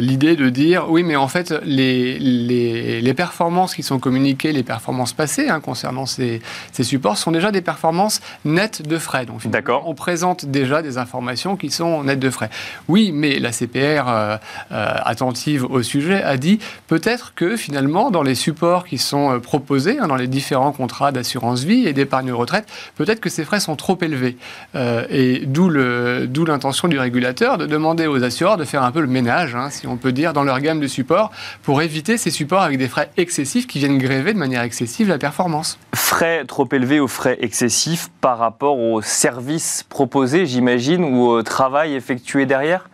l'idée 0.00 0.36
de 0.36 0.48
dire 0.48 0.90
oui, 0.90 1.02
mais 1.04 1.16
en 1.16 1.28
fait, 1.28 1.54
les, 1.64 2.18
les, 2.18 3.00
les, 3.00 3.14
performances 3.14 3.74
qui 3.74 3.82
sont 3.82 3.98
communiquées, 3.98 4.52
les 4.52 4.62
performances 4.62 5.12
passées 5.12 5.48
hein, 5.48 5.60
concernant 5.60 6.06
ces, 6.06 6.42
ces, 6.72 6.82
supports, 6.82 7.16
sont 7.16 7.30
déjà 7.30 7.52
des 7.52 7.60
performances 7.60 8.20
nettes 8.44 8.86
de 8.86 8.98
frais. 8.98 9.26
Donc, 9.26 9.42
on 9.84 9.94
présente 9.94 10.46
déjà 10.46 10.82
des 10.82 10.98
informations 10.98 11.56
qui 11.56 11.70
sont 11.70 12.02
nettes 12.02 12.20
de 12.20 12.30
frais. 12.30 12.50
Oui, 12.88 13.12
mais 13.12 13.38
la 13.38 13.52
CPR, 13.52 14.38
attentive 14.70 15.64
au 15.64 15.82
sujet, 15.82 16.22
a 16.22 16.36
dit 16.36 16.58
peut-être 16.88 17.34
que 17.34 17.56
finalement, 17.56 18.10
dans 18.10 18.22
les 18.22 18.34
supports 18.34 18.84
qui 18.84 18.98
sont 18.98 19.40
proposés 19.52 19.98
hein, 19.98 20.06
dans 20.06 20.16
les 20.16 20.28
différents 20.28 20.72
contrats 20.72 21.12
d'assurance 21.12 21.64
vie 21.64 21.86
et 21.86 21.92
d'épargne 21.92 22.32
retraite, 22.32 22.64
peut-être 22.96 23.20
que 23.20 23.28
ces 23.28 23.44
frais 23.44 23.60
sont 23.60 23.76
trop 23.76 23.98
élevés. 24.00 24.38
Euh, 24.74 25.04
et 25.10 25.42
d'où 25.44 25.68
l'intention 25.68 26.88
du 26.88 26.98
régulateur 26.98 27.58
de 27.58 27.66
demander 27.66 28.06
aux 28.06 28.24
assureurs 28.24 28.56
de 28.56 28.64
faire 28.64 28.82
un 28.82 28.90
peu 28.90 29.02
le 29.02 29.08
ménage, 29.08 29.54
hein, 29.54 29.68
si 29.68 29.86
on 29.86 29.98
peut 29.98 30.12
dire, 30.12 30.32
dans 30.32 30.42
leur 30.42 30.58
gamme 30.60 30.80
de 30.80 30.86
supports, 30.86 31.30
pour 31.62 31.82
éviter 31.82 32.16
ces 32.16 32.30
supports 32.30 32.62
avec 32.62 32.78
des 32.78 32.88
frais 32.88 33.10
excessifs 33.18 33.66
qui 33.66 33.78
viennent 33.78 33.98
gréver 33.98 34.32
de 34.32 34.38
manière 34.38 34.62
excessive 34.62 35.06
la 35.06 35.18
performance. 35.18 35.78
Frais 35.94 36.46
trop 36.46 36.66
élevés 36.72 37.00
ou 37.00 37.06
frais 37.06 37.36
excessifs 37.42 38.08
par 38.22 38.38
rapport 38.38 38.78
aux 38.78 39.02
services 39.02 39.84
proposés, 39.86 40.46
j'imagine, 40.46 41.04
ou 41.04 41.26
au 41.26 41.42
travail 41.42 41.92
effectué 41.94 42.46
derrière? 42.46 42.88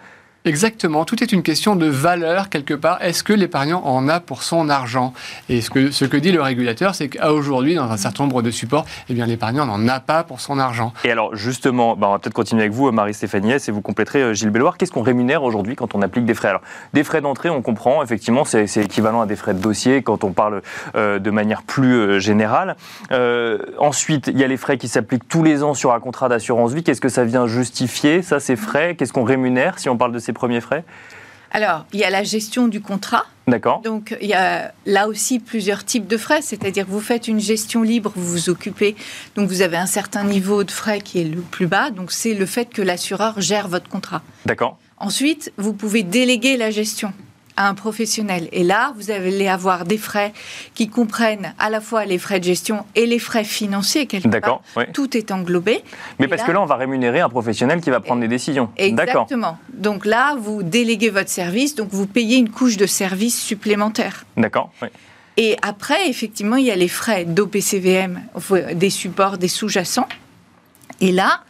Exactement, 0.45 1.05
tout 1.05 1.23
est 1.23 1.33
une 1.33 1.43
question 1.43 1.75
de 1.75 1.87
valeur 1.87 2.49
quelque 2.49 2.73
part. 2.73 3.03
Est-ce 3.03 3.25
que 3.25 3.33
l'épargnant 3.33 3.83
en 3.85 4.09
a 4.09 4.21
pour 4.21 4.45
son 4.45 4.69
argent? 4.69 5.13
Et 5.49 5.61
ce 5.61 5.69
que, 5.69 5.91
ce 5.91 6.05
que 6.05 6.17
dit 6.17 6.31
le 6.31 6.41
régulateur, 6.41 6.95
c'est 6.95 7.09
qu'à 7.09 7.33
aujourd'hui, 7.33 7.75
dans 7.75 7.91
un 7.91 7.97
certain 7.97 8.23
nombre 8.23 8.41
de 8.41 8.51
supports, 8.51 8.87
eh 9.09 9.15
l'épargnant 9.15 9.67
n'en 9.67 9.87
a 9.89 10.01
pas 10.01 10.23
pour 10.23 10.41
son 10.41 10.59
argent. 10.59 10.93
Et 11.05 11.11
alors 11.11 11.35
justement, 11.35 11.97
bah, 11.97 12.07
on 12.09 12.13
va 12.13 12.19
peut-être 12.19 12.35
continuer 12.35 12.63
avec 12.63 12.73
vous, 12.73 12.91
Marie-Stéphanie 12.93 13.53
et 13.53 13.71
vous 13.71 13.83
compléterez 13.83 14.23
euh, 14.23 14.33
Gilles 14.33 14.51
Belloir. 14.51 14.79
Qu'est-ce 14.79 14.93
qu'on 14.93 15.03
rémunère 15.03 15.43
aujourd'hui 15.43 15.75
quand 15.75 15.95
on 15.95 16.03
applique 16.03 16.25
des 16.25 16.35
frais? 16.35 16.49
Alors, 16.49 16.63
des 16.95 17.03
frais 17.03 17.21
d'entrée, 17.21 17.51
on 17.51 17.61
comprend, 17.61 18.03
effectivement, 18.03 18.45
c'est 18.45 18.65
équivalent 18.77 19.21
à 19.21 19.27
des 19.27 19.37
frais 19.37 19.55
de 19.55 19.61
dossier 19.61 20.03
quand 20.03 20.23
on 20.23 20.33
parle 20.33 20.63
euh, 20.95 21.19
de 21.19 21.31
manière 21.31 21.63
plus 21.63 21.95
euh, 21.95 22.19
générale. 22.21 22.77
ensuite, 23.79 24.29
il 24.29 24.39
y 24.39 24.45
a 24.45 24.47
les 24.47 24.57
frais 24.57 24.79
qui 24.79 24.89
s'appliquent 24.89 25.29
tous 25.29 25.43
les 25.43 25.63
ans 25.63 25.75
sur 25.75 25.93
un 25.93 26.01
contrat 26.01 26.29
d'assurance 26.29 26.73
vie. 26.73 26.85
Qu'est-ce 26.85 27.01
que 27.01 27.09
ça 27.09 27.25
vient 27.25 27.47
justifier, 27.47 28.23
ça, 28.23 28.39
ces 28.39 28.57
frais? 28.57 28.95
Qu'est-ce 28.95 29.13
qu'on 29.13 29.25
rémunère 29.25 29.79
si 29.79 29.89
on 29.89 29.97
parle 29.97 30.13
de 30.13 30.19
ces 30.29 30.35
premiers 30.35 30.61
frais 30.61 30.85
alors, 31.51 31.87
il 31.95 32.01
y 32.01 32.05
a 32.05 32.11
la 32.11 32.25
gestion 32.25 32.69
du 32.69 32.83
contrat. 32.83 33.25
D'accord. 33.47 33.81
Donc, 33.81 34.15
il 34.21 34.29
y 34.29 34.35
a 34.35 34.75
là 34.85 35.09
aussi 35.09 35.39
plusieurs 35.39 35.83
types 35.83 36.07
de 36.07 36.19
frais. 36.19 36.43
C'est-à-dire 36.43 36.85
que 36.85 36.91
vous 36.91 37.01
faites 37.01 37.27
une 37.27 37.41
gestion 37.41 37.83
libre, 37.83 38.13
vous 38.15 38.33
vous 38.33 38.51
occupez. 38.51 38.97
Donc, 39.35 39.49
vous 39.49 39.63
avez 39.63 39.79
un 39.79 39.87
certain 39.87 40.25
niveau 40.25 40.63
de 40.63 40.71
frais 40.71 41.01
qui 41.01 41.23
est 41.23 41.25
le 41.25 41.41
plus 41.41 41.67
bas. 41.67 41.91
Donc, 41.91 42.13
c'est 42.13 42.35
le 42.35 42.45
fait 42.45 42.67
que 42.67 42.83
l'assureur 42.83 43.41
gère 43.41 43.67
votre 43.67 43.89
contrat. 43.89 44.21
D'accord. 44.45 44.77
Ensuite, 44.99 45.51
vous 45.57 45.73
pouvez 45.73 46.03
déléguer 46.03 46.59
la 46.59 46.71
gestion 46.71 47.15
un 47.59 47.75
professionnel. 47.75 48.49
Et 48.53 48.63
là, 48.63 48.93
vous 48.97 49.11
allez 49.11 49.49
avoir 49.49 49.85
des 49.85 49.99
frais 49.99 50.33
qui 50.75 50.89
comprennent 50.89 51.55
à 51.59 51.71
la 51.71 51.81
fois 51.81 52.05
les 52.05 52.19
frais 52.19 52.39
de 52.39 52.45
gestion 52.45 52.85
et 52.95 53.07
les 53.07 53.19
frais 53.19 53.45
financiers. 53.45 54.09
D'accord. 54.25 54.63
Tout 54.95 55.17
est 55.17 55.31
englobé. 55.31 55.83
Mais 56.19 56.29
parce 56.29 56.43
que 56.43 56.53
là, 56.53 56.61
on 56.61 56.67
va 56.67 56.77
rémunérer 56.77 57.21
un 57.21 57.29
professionnel 57.29 57.81
qui 57.81 57.91
va 57.91 58.01
prendre 58.01 58.21
des 58.21 58.29
décisions. 58.29 58.71
Exactement. 58.77 59.59
Donc 59.73 60.07
là, 60.07 60.37
vous 60.37 60.63
déléguez 60.63 61.11
votre 61.11 61.31
service, 61.31 61.75
donc 61.75 61.89
vous 61.91 62.07
payez 62.07 62.37
une 62.37 62.51
couche 62.51 62.77
de 62.77 62.87
service 62.87 63.41
supplémentaire. 63.41 64.25
D'accord. 64.37 64.71
Et 65.37 65.57
après, 65.63 66.09
effectivement, 66.09 66.57
il 66.57 66.65
y 66.65 66.71
a 66.71 66.77
les 66.77 66.89
frais 66.89 67.25
d'OPCVM, 67.25 68.23
des 68.75 68.91
supports, 68.91 69.39
des 69.39 69.49
sous-jacents. 69.49 70.09
Et 71.01 71.13
là, 71.13 71.43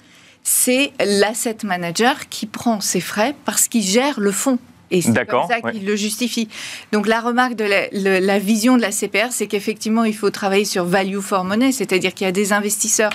c'est 0.42 0.92
l'asset 1.00 1.58
manager 1.64 2.28
qui 2.28 2.46
prend 2.46 2.80
ces 2.80 3.00
frais 3.00 3.34
parce 3.44 3.68
qu'il 3.68 3.82
gère 3.82 4.20
le 4.20 4.32
fonds. 4.32 4.58
Et 4.90 5.02
c'est 5.02 5.26
comme 5.26 5.46
ça 5.48 5.60
qu'il 5.70 5.84
le 5.84 5.96
justifie. 5.96 6.48
Donc 6.92 7.06
la 7.06 7.20
remarque 7.20 7.54
de 7.54 7.64
la, 7.64 8.38
vision 8.38 8.76
de 8.76 8.82
la 8.82 8.90
CPR, 8.90 9.30
c'est 9.30 9.46
qu'effectivement, 9.46 10.04
il 10.04 10.14
faut 10.14 10.30
travailler 10.30 10.64
sur 10.64 10.84
value 10.84 11.18
for 11.18 11.44
money, 11.44 11.72
c'est-à-dire 11.72 12.14
qu'il 12.14 12.26
y 12.26 12.28
a 12.28 12.32
des 12.32 12.52
investisseurs 12.52 13.12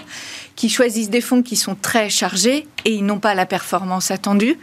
qui 0.56 0.70
choisissent 0.70 1.10
des 1.10 1.22
fonds 1.22 1.42
qui 1.42 1.56
sont 1.56 1.76
très 1.76 2.10
chargés 2.10 2.68
et 2.86 2.92
ils 2.92 3.06
n'ont 3.06 3.20
pas 3.20 3.34
la 3.34 3.46
performance 3.46 4.12
attendue. 4.12 4.58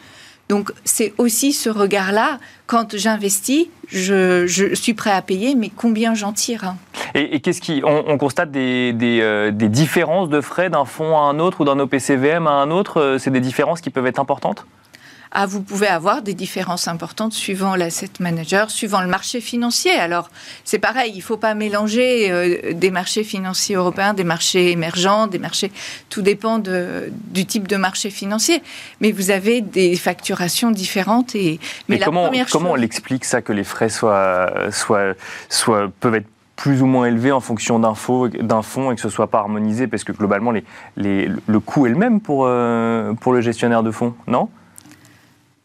Donc 0.48 0.72
c'est 0.84 1.14
aussi 1.16 1.52
ce 1.52 1.70
regard-là. 1.70 2.38
Quand 2.66 2.96
j'investis, 2.96 3.66
je, 3.86 4.46
suis 4.74 4.94
prêt 4.94 5.12
à 5.12 5.22
payer, 5.22 5.54
mais 5.54 5.70
combien 5.74 6.14
j'en 6.14 6.32
tire 6.32 6.64
hein? 6.64 6.76
Et, 7.14 7.40
qu'est-ce 7.40 7.60
qui, 7.60 7.82
on, 7.84 8.18
constate 8.18 8.50
des, 8.50 8.92
euh, 9.02 9.50
des, 9.50 9.68
différences 9.68 10.28
de 10.28 10.40
frais 10.40 10.70
d'un 10.70 10.84
fonds 10.84 11.16
à 11.16 11.22
un 11.22 11.40
autre 11.40 11.60
ou 11.60 11.64
d'un 11.64 11.78
OPCVM 11.78 12.46
à 12.46 12.52
un 12.52 12.70
autre? 12.70 13.00
Euh, 13.00 13.18
c'est 13.18 13.30
des 13.30 13.40
différences 13.40 13.80
qui 13.80 13.90
peuvent 13.90 14.06
être 14.06 14.20
importantes? 14.20 14.66
Ah, 15.32 15.46
vous 15.46 15.62
pouvez 15.62 15.86
avoir 15.86 16.22
des 16.22 16.34
différences 16.34 16.88
importantes 16.88 17.32
suivant 17.32 17.76
l'asset 17.76 18.10
manager, 18.18 18.70
suivant 18.70 19.00
le 19.00 19.06
marché 19.06 19.40
financier. 19.40 19.92
Alors, 19.92 20.28
c'est 20.64 20.80
pareil, 20.80 21.12
il 21.14 21.18
ne 21.18 21.22
faut 21.22 21.36
pas 21.36 21.54
mélanger 21.54 22.30
euh, 22.32 22.72
des 22.72 22.90
marchés 22.90 23.22
financiers 23.22 23.76
européens, 23.76 24.12
des 24.12 24.24
marchés 24.24 24.72
émergents, 24.72 25.28
des 25.28 25.38
marchés. 25.38 25.70
Tout 26.08 26.22
dépend 26.22 26.58
de, 26.58 27.12
du 27.28 27.46
type 27.46 27.68
de 27.68 27.76
marché 27.76 28.10
financier. 28.10 28.60
Mais 29.00 29.12
vous 29.12 29.30
avez 29.30 29.60
des 29.60 29.94
facturations 29.94 30.72
différentes. 30.72 31.36
Et, 31.36 31.60
mais, 31.88 32.00
comment, 32.00 32.30
comment 32.50 32.72
on 32.72 32.74
l'explique 32.74 33.24
ça 33.24 33.40
que 33.40 33.52
les 33.52 33.64
frais 33.64 33.88
soient, 33.88 34.52
soient, 34.72 35.14
soient, 35.48 35.92
peuvent 36.00 36.16
être 36.16 36.28
plus 36.56 36.82
ou 36.82 36.86
moins 36.86 37.06
élevés 37.06 37.32
en 37.32 37.40
fonction 37.40 37.78
d'un 37.78 37.94
fonds 37.94 38.26
et 38.26 38.94
que 38.96 39.00
ce 39.00 39.08
soit 39.08 39.28
pas 39.28 39.38
harmonisé? 39.38 39.86
Parce 39.86 40.02
que 40.02 40.10
globalement 40.10 40.50
les, 40.50 40.64
les, 40.96 41.30
le 41.46 41.60
coût 41.60 41.86
est 41.86 41.90
le 41.90 41.96
même 41.96 42.20
pour, 42.20 42.46
euh, 42.46 43.12
pour 43.14 43.32
le 43.32 43.40
gestionnaire 43.40 43.84
de 43.84 43.92
fonds, 43.92 44.14
non? 44.26 44.48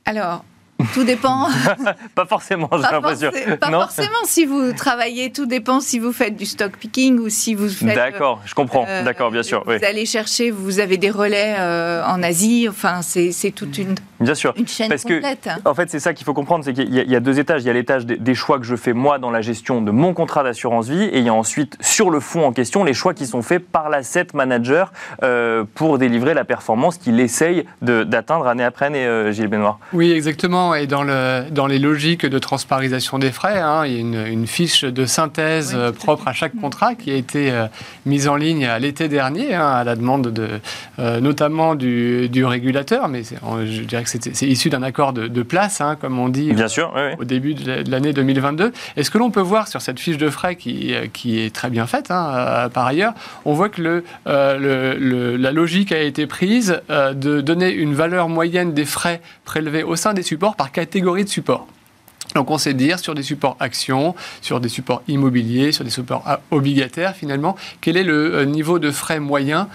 Alors, 0.06 0.46
tout 0.93 1.04
dépend. 1.04 1.48
pas 2.15 2.26
forcément, 2.26 2.69
j'ai 2.74 2.82
l'impression. 2.82 3.32
Pas 3.60 3.71
forcément 3.71 4.10
si 4.26 4.45
vous 4.45 4.74
travaillez, 4.74 5.32
tout 5.32 5.45
dépend 5.45 5.80
si 5.80 6.00
vous 6.00 6.12
faites 6.12 6.36
du 6.36 6.45
stock 6.45 6.78
picking 6.78 7.19
ou 7.19 7.30
si 7.30 7.56
vous 7.56 7.69
faites. 7.69 7.95
D'accord, 7.95 8.41
je 8.45 8.54
comprends, 8.54 8.86
euh, 8.88 9.04
d'accord, 9.04 9.32
bien 9.32 9.43
sûr. 9.43 9.63
Vous 9.65 9.86
allez 9.86 10.06
chercher, 10.06 10.52
vous 10.52 10.80
avez 10.80 10.98
des 10.98 11.10
relais 11.10 11.56
euh, 11.58 12.04
en 12.06 12.21
Asie, 12.24 12.67
enfin, 12.69 13.02
c'est 13.02 13.52
toute 13.52 13.78
une, 13.78 13.95
bien 14.19 14.36
sûr. 14.36 14.54
une 14.58 14.67
chaîne 14.67 14.89
Parce 14.89 15.04
complète. 15.04 15.50
Que, 15.63 15.69
en 15.69 15.74
fait, 15.74 15.89
c'est 15.89 16.00
ça 16.00 16.13
qu'il 16.13 16.26
faut 16.26 16.34
comprendre 16.34 16.63
c'est 16.63 16.74
qu'il 16.74 16.93
y, 16.93 17.15
a 17.15 17.19
deux 17.19 17.39
étages. 17.39 17.63
Il 17.63 17.67
y 17.67 17.69
a 17.69 17.74
l'étage 17.74 18.06
des, 18.06 18.36
choix 18.36 18.60
que 18.60 18.65
je 18.65 18.76
fais 18.76 18.93
moi 18.93 19.17
dans 19.17 19.32
la 19.32 19.41
gestion 19.41 19.82
de 19.82 19.91
mon 19.91 20.13
contrat 20.13 20.43
d'assurance 20.43 20.89
vie, 20.89 21.04
et 21.04 21.19
il 21.19 21.24
y 21.24 21.30
a 21.30 21.34
ensuite, 21.34 21.78
sur 21.80 22.10
le 22.10 22.19
fond 22.19 22.45
en 22.45 22.52
question, 22.52 22.84
les 22.84 22.93
choix 22.93 23.13
qui 23.13 23.26
sont 23.26 23.41
faits 23.41 23.65
par 23.65 23.89
l'asset 23.89 24.28
manager 24.34 24.91
euh, 25.24 25.63
pour 25.76 25.98
délivrer 25.98 26.34
la 26.34 26.43
performance 26.43 26.98
qu'il 26.98 27.19
essaye 27.19 27.65
d'atteindre 27.82 28.48
année 28.48 28.63
après 28.63 28.88
année, 28.88 29.32
Gilles 29.32 29.48
Benoît. 29.48 29.80
Oui, 29.93 30.12
exactement 30.12 30.75
et 30.76 30.88
dans, 30.88 31.04
le, 31.04 31.46
dans 31.52 31.68
les 31.68 31.80
logiques 31.80 32.26
de 32.26 32.40
transparisation 32.40 33.20
des 33.20 33.32
frais, 33.32 33.60
hein, 33.60 33.86
il 33.86 33.94
y 33.94 33.98
a 33.98 34.00
une, 34.00 34.26
une, 34.28 34.48
fiche 34.48 34.84
de 34.84 35.06
synthèse 35.06 35.74
euh, 35.76 35.92
propre 35.92 36.28
à 36.28 36.34
chaque 36.34 36.56
contrat 36.56 36.96
qui 36.96 37.12
a 37.12 37.16
été 37.16 37.52
euh, 37.52 37.68
mise 38.06 38.28
en 38.28 38.36
ligne 38.36 38.66
à 38.66 38.80
l'été 38.80 39.08
dernier, 39.08 39.54
hein, 39.56 39.68
à 39.68 39.84
la 39.84 39.96
demande 39.96 40.28
de, 40.32 40.62
euh, 41.00 41.20
notamment 41.20 41.76
du, 41.76 42.30
du, 42.30 42.46
régulateur, 42.46 43.08
mais 43.08 43.24
je 43.24 43.82
dirais 43.82 44.04
que 44.04 44.10
c'est 44.10 44.48
issu 44.48 44.70
d'un 44.70 44.84
accord 44.84 45.14
de, 45.14 45.28
de 45.28 45.44
place, 45.44 45.82
hein, 45.82 45.98
comme 46.00 46.20
on 46.20 46.30
dit 46.30 46.54
Bien 46.54 46.68
sûr, 46.68 46.94
au 47.20 47.24
début 47.24 47.54
de 47.54 47.90
l'année 47.90 48.14
2022. 48.14 48.72
Et 48.98 49.04
ce 49.04 49.10
que 49.10 49.18
l'on 49.18 49.32
peut 49.32 49.42
voir 49.42 49.68
sur 49.68 49.82
cette 49.82 50.00
fiche 50.00 50.18
de 50.18 50.30
frais 50.30 50.56
qui, 50.56 50.94
qui 51.14 51.40
est 51.40 51.54
très 51.54 51.70
bien 51.70 51.88
faite, 51.88 52.08
par 52.08 52.86
ailleurs, 52.86 53.14
on 53.46 53.54
voit 53.54 53.70
que 53.70 53.82
le, 53.82 54.04
le, 54.26 55.38
la 55.38 55.52
logique 55.52 55.92
a 55.92 56.02
été 56.02 56.28
prise 56.28 56.82
de 56.90 57.42
donner 57.42 57.72
une 57.72 57.94
valeur 57.94 58.30
moyenne 58.30 58.74
des 58.74 58.86
frais 58.86 59.22
prélevés 59.44 59.84
au 59.84 59.96
sein 59.96 60.14
des 60.14 60.24
supports 60.24 60.56
par 60.56 60.64
catégorie 60.71 61.23
de 61.23 61.30
support. 61.30 61.67
Donc 62.34 62.52
on 62.52 62.58
sait 62.58 62.74
dire 62.74 63.00
sur 63.00 63.16
des 63.16 63.24
supports 63.24 63.56
actions, 63.60 64.16
sur 64.42 64.60
des 64.60 64.70
supports 64.70 65.02
immobiliers, 65.08 65.72
sur 65.72 65.84
des 65.84 65.90
supports 65.90 66.24
ah, 66.26 66.42
obligataires 66.52 67.16
finalement, 67.16 67.56
quel 67.82 67.98
est 67.98 68.04
le 68.04 68.36
euh, 68.36 68.46
niveau 68.46 68.80
de 68.80 68.92
frais 68.92 69.20
moyen 69.20 69.68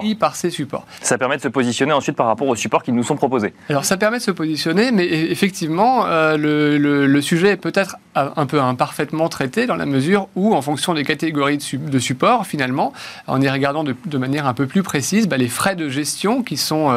pris 0.00 0.14
par 0.14 0.36
ces 0.36 0.50
supports. 0.50 0.86
Ça 1.00 1.18
permet 1.18 1.36
de 1.36 1.42
se 1.42 1.48
positionner 1.48 1.92
ensuite 1.92 2.16
par 2.16 2.26
rapport 2.26 2.46
aux 2.46 2.56
supports 2.56 2.82
qui 2.82 2.92
nous 2.92 3.02
sont 3.02 3.16
proposés. 3.16 3.54
Alors 3.68 3.84
ça 3.84 3.96
permet 3.96 4.18
de 4.18 4.22
se 4.22 4.30
positionner, 4.30 4.92
mais 4.92 5.06
e-, 5.06 5.30
effectivement 5.30 6.06
euh, 6.06 6.36
le, 6.36 7.20
sujet 7.20 7.52
est 7.52 7.56
peut-être 7.56 7.96
un 8.14 8.46
peu 8.46 8.60
imparfaitement 8.60 9.28
traité 9.28 9.66
dans 9.66 9.74
la 9.74 9.86
mesure 9.86 10.28
où 10.36 10.54
en 10.54 10.62
fonction 10.62 10.94
des 10.94 11.02
catégories 11.02 11.58
de, 11.72 11.98
supports 11.98 12.46
finalement, 12.46 12.92
en 13.26 13.40
y 13.40 13.48
regardant 13.48 13.84
de, 13.84 14.18
manière 14.18 14.46
un 14.46 14.54
peu 14.54 14.66
plus 14.66 14.82
précise, 14.82 15.26
bah, 15.26 15.36
les 15.36 15.48
frais 15.48 15.74
de 15.74 15.88
gestion 15.88 16.42
qui 16.42 16.56
sont, 16.56 16.90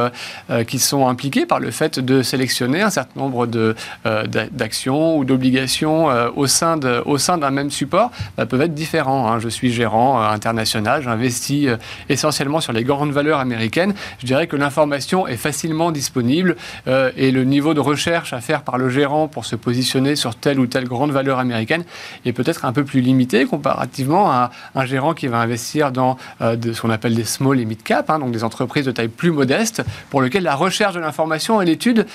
euh, 0.49 0.63
qui 0.63 0.77
sont 0.77 1.07
impliqués 1.07 1.45
par 1.45 1.59
le 1.59 1.71
fait 1.71 1.99
de 1.99 2.21
sélectionner 2.21 2.81
un 2.81 2.89
certain 2.89 3.19
nombre 3.19 3.47
d'actions 4.05 4.88
ou 4.89 5.25
d'obligations 5.25 6.09
euh, 6.09 6.29
au 6.35 6.47
sein 6.47 6.77
d'un 6.77 7.51
même 7.51 7.71
support 7.71 8.11
bah, 8.37 8.45
peuvent 8.45 8.61
être 8.61 8.73
différents. 8.73 9.31
Hein. 9.31 9.39
Je 9.39 9.49
suis 9.49 9.71
gérant 9.71 10.21
euh, 10.21 10.29
international, 10.29 11.01
j'investis 11.03 11.67
euh, 11.67 11.77
essentiellement 12.09 12.59
sur 12.59 12.73
les 12.73 12.83
grandes 12.83 13.11
valeurs 13.11 13.39
américaines. 13.39 13.93
Je 14.19 14.25
dirais 14.25 14.47
que 14.47 14.55
l'information 14.55 15.27
est 15.27 15.37
facilement 15.37 15.91
disponible 15.91 16.55
et 16.87 17.31
le 17.31 17.43
niveau 17.43 17.73
de 17.73 17.79
recherche 17.79 18.33
à 18.33 18.41
faire 18.41 18.61
par 18.61 18.77
le 18.77 18.89
gérant 18.89 19.27
pour 19.27 19.45
se 19.45 19.55
positionner 19.55 20.15
sur 20.15 20.35
telle 20.35 20.59
ou 20.59 20.67
telle 20.67 20.87
grande 20.87 21.11
valeur 21.11 21.39
américaine 21.39 21.83
est 22.25 22.33
peut-être 22.33 22.65
un 22.65 22.73
peu 22.73 22.83
plus 22.83 23.01
limité 23.01 23.45
comparativement 23.45 24.31
à 24.31 24.51
un 24.75 24.85
gérant 24.85 25.13
qui 25.13 25.27
va 25.27 25.39
investir 25.39 25.91
dans 25.91 26.17
de, 26.41 26.73
ce 26.73 26.81
qu'on 26.81 26.89
appelle 26.89 27.15
des 27.15 27.23
small 27.23 27.59
et 27.59 27.65
mid 27.65 27.81
cap, 27.83 28.09
hein, 28.09 28.19
donc 28.19 28.31
des 28.31 28.43
entreprises 28.43 28.85
de 28.85 28.91
taille 28.91 29.07
plus 29.07 29.31
modeste, 29.31 29.83
pour 30.09 30.21
lesquelles 30.21 30.43
la 30.43 30.55
recherche 30.55 30.95
de 30.95 30.99
l'information 30.99 31.61
et 31.61 31.65
l'étude 31.65 32.05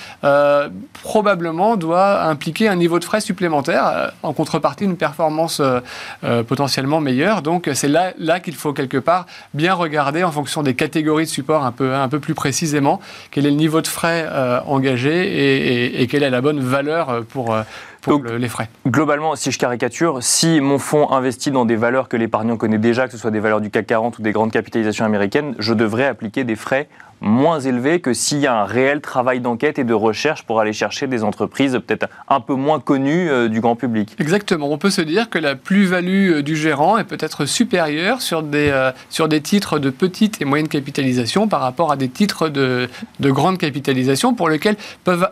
probablement 1.03 1.77
doit 1.77 2.23
impliquer 2.23 2.64
un 2.67 2.75
niveau 2.75 2.99
de 2.99 3.03
frais 3.03 3.21
supplémentaire 3.21 3.87
euh, 3.87 4.07
en 4.23 4.33
contrepartie 4.33 4.85
d'une 4.85 4.97
performance 4.97 5.59
euh, 5.59 5.79
euh, 6.23 6.43
potentiellement 6.43 6.99
meilleure. 6.99 7.41
Donc 7.41 7.69
c'est 7.73 7.87
là, 7.87 8.13
là 8.17 8.39
qu'il 8.39 8.55
faut 8.55 8.73
quelque 8.73 8.97
part 8.97 9.25
bien 9.53 9.73
regarder 9.73 10.23
en 10.23 10.31
fonction 10.31 10.63
des 10.63 10.73
catégories 10.73 11.25
de 11.25 11.29
support 11.29 11.65
un 11.65 11.71
peu, 11.71 11.93
un 11.93 12.09
peu 12.09 12.19
plus 12.19 12.33
précisément 12.33 12.99
quel 13.31 13.45
est 13.45 13.51
le 13.51 13.55
niveau 13.55 13.81
de 13.81 13.87
frais 13.87 14.27
engagé 14.67 16.01
et, 16.01 16.07
quelle 16.07 16.23
est 16.23 16.29
la 16.29 16.41
bonne 16.41 16.59
valeur 16.59 17.23
pour... 17.29 17.55
Pour 18.01 18.21
les 18.23 18.49
frais. 18.49 18.69
Globalement, 18.87 19.35
si 19.35 19.51
je 19.51 19.57
caricature, 19.57 20.19
si 20.21 20.61
mon 20.61 20.77
fonds 20.77 21.11
investit 21.11 21.49
dans 21.49 21.65
des 21.65 21.75
valeurs 21.75 22.07
que 22.07 22.15
l'épargnant 22.15 22.55
connaît 22.55 22.77
déjà, 22.77 23.07
que 23.07 23.11
ce 23.11 23.17
soit 23.17 23.31
des 23.31 23.39
valeurs 23.39 23.61
du 23.61 23.71
CAC 23.71 23.87
40 23.87 24.19
ou 24.19 24.21
des 24.21 24.31
grandes 24.31 24.51
capitalisations 24.51 25.05
américaines, 25.05 25.55
je 25.57 25.73
devrais 25.73 26.05
appliquer 26.05 26.43
des 26.43 26.55
frais 26.55 26.87
moins 27.25 27.59
élevé 27.59 27.99
que 27.99 28.13
s'il 28.13 28.37
y 28.37 28.47
a 28.47 28.55
un 28.55 28.65
réel 28.65 29.01
travail 29.01 29.39
d'enquête 29.39 29.79
et 29.79 29.83
de 29.83 29.93
recherche 29.93 30.43
pour 30.43 30.59
aller 30.59 30.73
chercher 30.73 31.07
des 31.07 31.23
entreprises 31.23 31.79
peut-être 31.85 32.07
un 32.29 32.39
peu 32.39 32.53
moins 32.53 32.79
connues 32.79 33.29
euh, 33.29 33.49
du 33.49 33.61
grand 33.61 33.75
public. 33.75 34.15
Exactement. 34.19 34.71
On 34.71 34.77
peut 34.77 34.91
se 34.91 35.01
dire 35.01 35.29
que 35.29 35.39
la 35.39 35.55
plus-value 35.55 36.31
euh, 36.31 36.43
du 36.43 36.55
gérant 36.55 36.99
est 36.99 37.03
peut-être 37.03 37.45
supérieure 37.45 38.21
sur 38.21 38.43
des, 38.43 38.69
euh, 38.69 38.91
sur 39.09 39.27
des 39.27 39.41
titres 39.41 39.79
de 39.79 39.89
petite 39.89 40.39
et 40.39 40.45
moyenne 40.45 40.67
capitalisation 40.67 41.47
par 41.47 41.61
rapport 41.61 41.91
à 41.91 41.95
des 41.95 42.09
titres 42.09 42.47
de, 42.47 42.87
de 43.19 43.31
grande 43.31 43.57
capitalisation 43.57 44.35
pour 44.35 44.47
lesquels 44.47 44.77
peuvent 45.03 45.27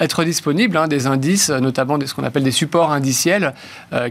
être 0.00 0.24
disponibles 0.24 0.76
hein, 0.76 0.88
des 0.88 1.06
indices, 1.06 1.50
notamment 1.50 1.98
ce 2.04 2.14
qu'on 2.14 2.24
appelle 2.24 2.42
des 2.42 2.50
supports 2.50 2.92
indiciels 2.92 3.54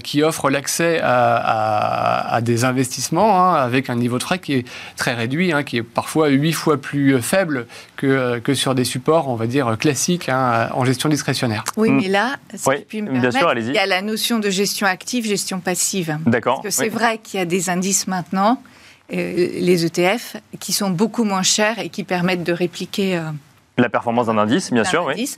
qui 0.03 0.23
offrent 0.23 0.49
l'accès 0.49 0.99
à, 1.01 2.35
à, 2.35 2.41
des 2.41 2.63
investissements 2.63 3.41
hein, 3.41 3.55
avec 3.55 3.89
un 3.89 3.95
niveau 3.95 4.17
de 4.17 4.23
frais 4.23 4.39
qui 4.39 4.53
est 4.53 4.67
très 4.95 5.13
réduit, 5.13 5.51
hein, 5.51 5.63
qui 5.63 5.77
est 5.77 5.83
parfois 5.83 6.29
8 6.29 6.51
fois 6.53 6.77
plus 6.77 7.00
plus 7.01 7.15
euh, 7.15 7.21
faible 7.21 7.67
que, 7.95 8.07
euh, 8.07 8.39
que 8.39 8.53
sur 8.53 8.75
des 8.75 8.83
supports, 8.83 9.27
on 9.27 9.35
va 9.35 9.47
dire, 9.47 9.77
classiques 9.79 10.29
hein, 10.29 10.69
en 10.73 10.85
gestion 10.85 11.09
discrétionnaire. 11.09 11.63
Oui, 11.77 11.89
mm. 11.89 12.01
mais 12.01 12.07
là, 12.07 12.35
si 12.53 12.69
puis 12.87 13.01
me 13.01 13.11
bien 13.19 13.31
sûr, 13.31 13.53
il 13.57 13.71
y 13.71 13.77
a 13.77 13.85
la 13.85 14.01
notion 14.01 14.39
de 14.39 14.49
gestion 14.49 14.87
active, 14.87 15.25
gestion 15.25 15.59
passive. 15.59 16.17
D'accord. 16.25 16.61
Parce 16.61 16.75
que 16.75 16.83
c'est 16.83 16.89
vrai 16.89 17.17
qu'il 17.17 17.39
y 17.39 17.43
a 17.43 17.45
des 17.45 17.69
indices 17.69 18.07
maintenant, 18.07 18.61
euh, 19.13 19.15
les 19.35 19.85
ETF, 19.85 20.37
qui 20.59 20.73
sont 20.73 20.89
beaucoup 20.89 21.23
moins 21.23 21.43
chers 21.43 21.79
et 21.79 21.89
qui 21.89 22.03
permettent 22.03 22.43
de 22.43 22.53
répliquer... 22.53 23.19
La 23.77 23.89
performance 23.89 24.27
d'un 24.27 24.37
indice, 24.37 24.71
bien 24.71 24.83
sûr, 24.83 25.05
oui. 25.07 25.33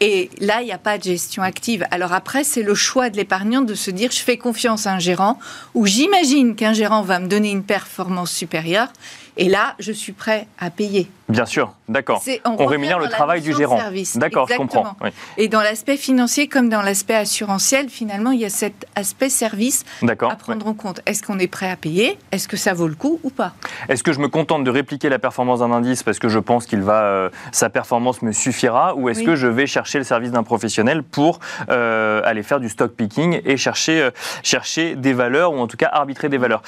Et 0.00 0.28
là, 0.40 0.60
il 0.60 0.66
n'y 0.66 0.72
a 0.72 0.78
pas 0.78 0.98
de 0.98 1.04
gestion 1.04 1.42
active. 1.42 1.86
Alors 1.90 2.12
après, 2.12 2.44
c'est 2.44 2.62
le 2.62 2.74
choix 2.74 3.10
de 3.10 3.16
l'épargnant 3.16 3.62
de 3.62 3.74
se 3.74 3.90
dire, 3.90 4.10
je 4.10 4.18
fais 4.18 4.36
confiance 4.36 4.86
à 4.86 4.92
un 4.92 4.98
gérant, 4.98 5.38
ou 5.74 5.86
j'imagine 5.86 6.56
qu'un 6.56 6.72
gérant 6.72 7.02
va 7.02 7.20
me 7.20 7.28
donner 7.28 7.50
une 7.50 7.62
performance 7.62 8.32
supérieure, 8.32 8.88
et 9.36 9.48
là, 9.48 9.74
je 9.78 9.92
suis 9.92 10.12
prêt 10.12 10.46
à 10.58 10.70
payer. 10.70 11.08
Bien 11.28 11.44
sûr, 11.44 11.72
d'accord. 11.88 12.22
On, 12.44 12.66
rémunère 12.66 13.00
le 13.00 13.08
travail 13.08 13.40
du 13.40 13.52
gérant. 13.52 13.80
D'accord, 14.14 14.46
je 14.48 14.56
comprends. 14.56 14.96
Et 15.36 15.48
dans 15.48 15.60
l'aspect 15.60 15.96
financier 15.96 16.46
comme 16.46 16.68
dans 16.68 16.82
l'aspect 16.82 17.16
assurantiel, 17.16 17.88
finalement, 17.88 18.30
il 18.30 18.40
y 18.40 18.44
a 18.44 18.50
cet 18.50 18.86
aspect 18.94 19.28
service 19.28 19.84
à 20.08 20.36
prendre 20.36 20.66
en 20.66 20.74
compte. 20.74 21.00
Est-ce 21.06 21.22
qu'on 21.22 21.38
est 21.38 21.48
prêt 21.48 21.68
à 21.68 21.76
payer? 21.76 22.16
Est-ce 22.30 22.46
que 22.46 22.56
ça 22.56 22.74
vaut 22.74 22.86
le 22.86 22.94
coup 22.94 23.18
ou 23.24 23.30
pas? 23.30 23.54
Est-ce 23.88 24.04
que 24.04 24.12
je 24.12 24.20
me 24.20 24.28
contente 24.28 24.62
de 24.62 24.70
répliquer 24.70 25.08
la 25.08 25.18
performance 25.18 25.60
d'un 25.60 25.72
indice 25.72 26.02
parce 26.04 26.20
que 26.20 26.28
je 26.28 26.38
pense 26.38 26.66
qu'il 26.66 26.82
va, 26.82 27.02
euh, 27.02 27.30
sa 27.50 27.70
performance 27.70 28.22
me 28.22 28.30
suffira, 28.32 28.94
ou 28.94 29.08
est-ce 29.08 29.22
que 29.24 29.34
je 29.34 29.48
vais 29.48 29.66
chercher 29.66 29.98
le 29.98 30.04
service 30.04 30.30
d'un 30.30 30.44
professionnel 30.44 31.02
pour 31.02 31.40
euh, 31.70 32.20
aller 32.24 32.44
faire 32.44 32.60
du 32.60 32.68
stock 32.68 32.92
picking 32.92 33.40
et 33.44 33.56
chercher, 33.56 34.00
euh, 34.00 34.10
chercher 34.42 34.94
des 34.94 35.12
valeurs 35.12 35.52
ou 35.52 35.58
en 35.58 35.66
tout 35.66 35.76
cas 35.76 35.90
arbitrer 35.92 36.28
des 36.28 36.38
valeurs? 36.38 36.62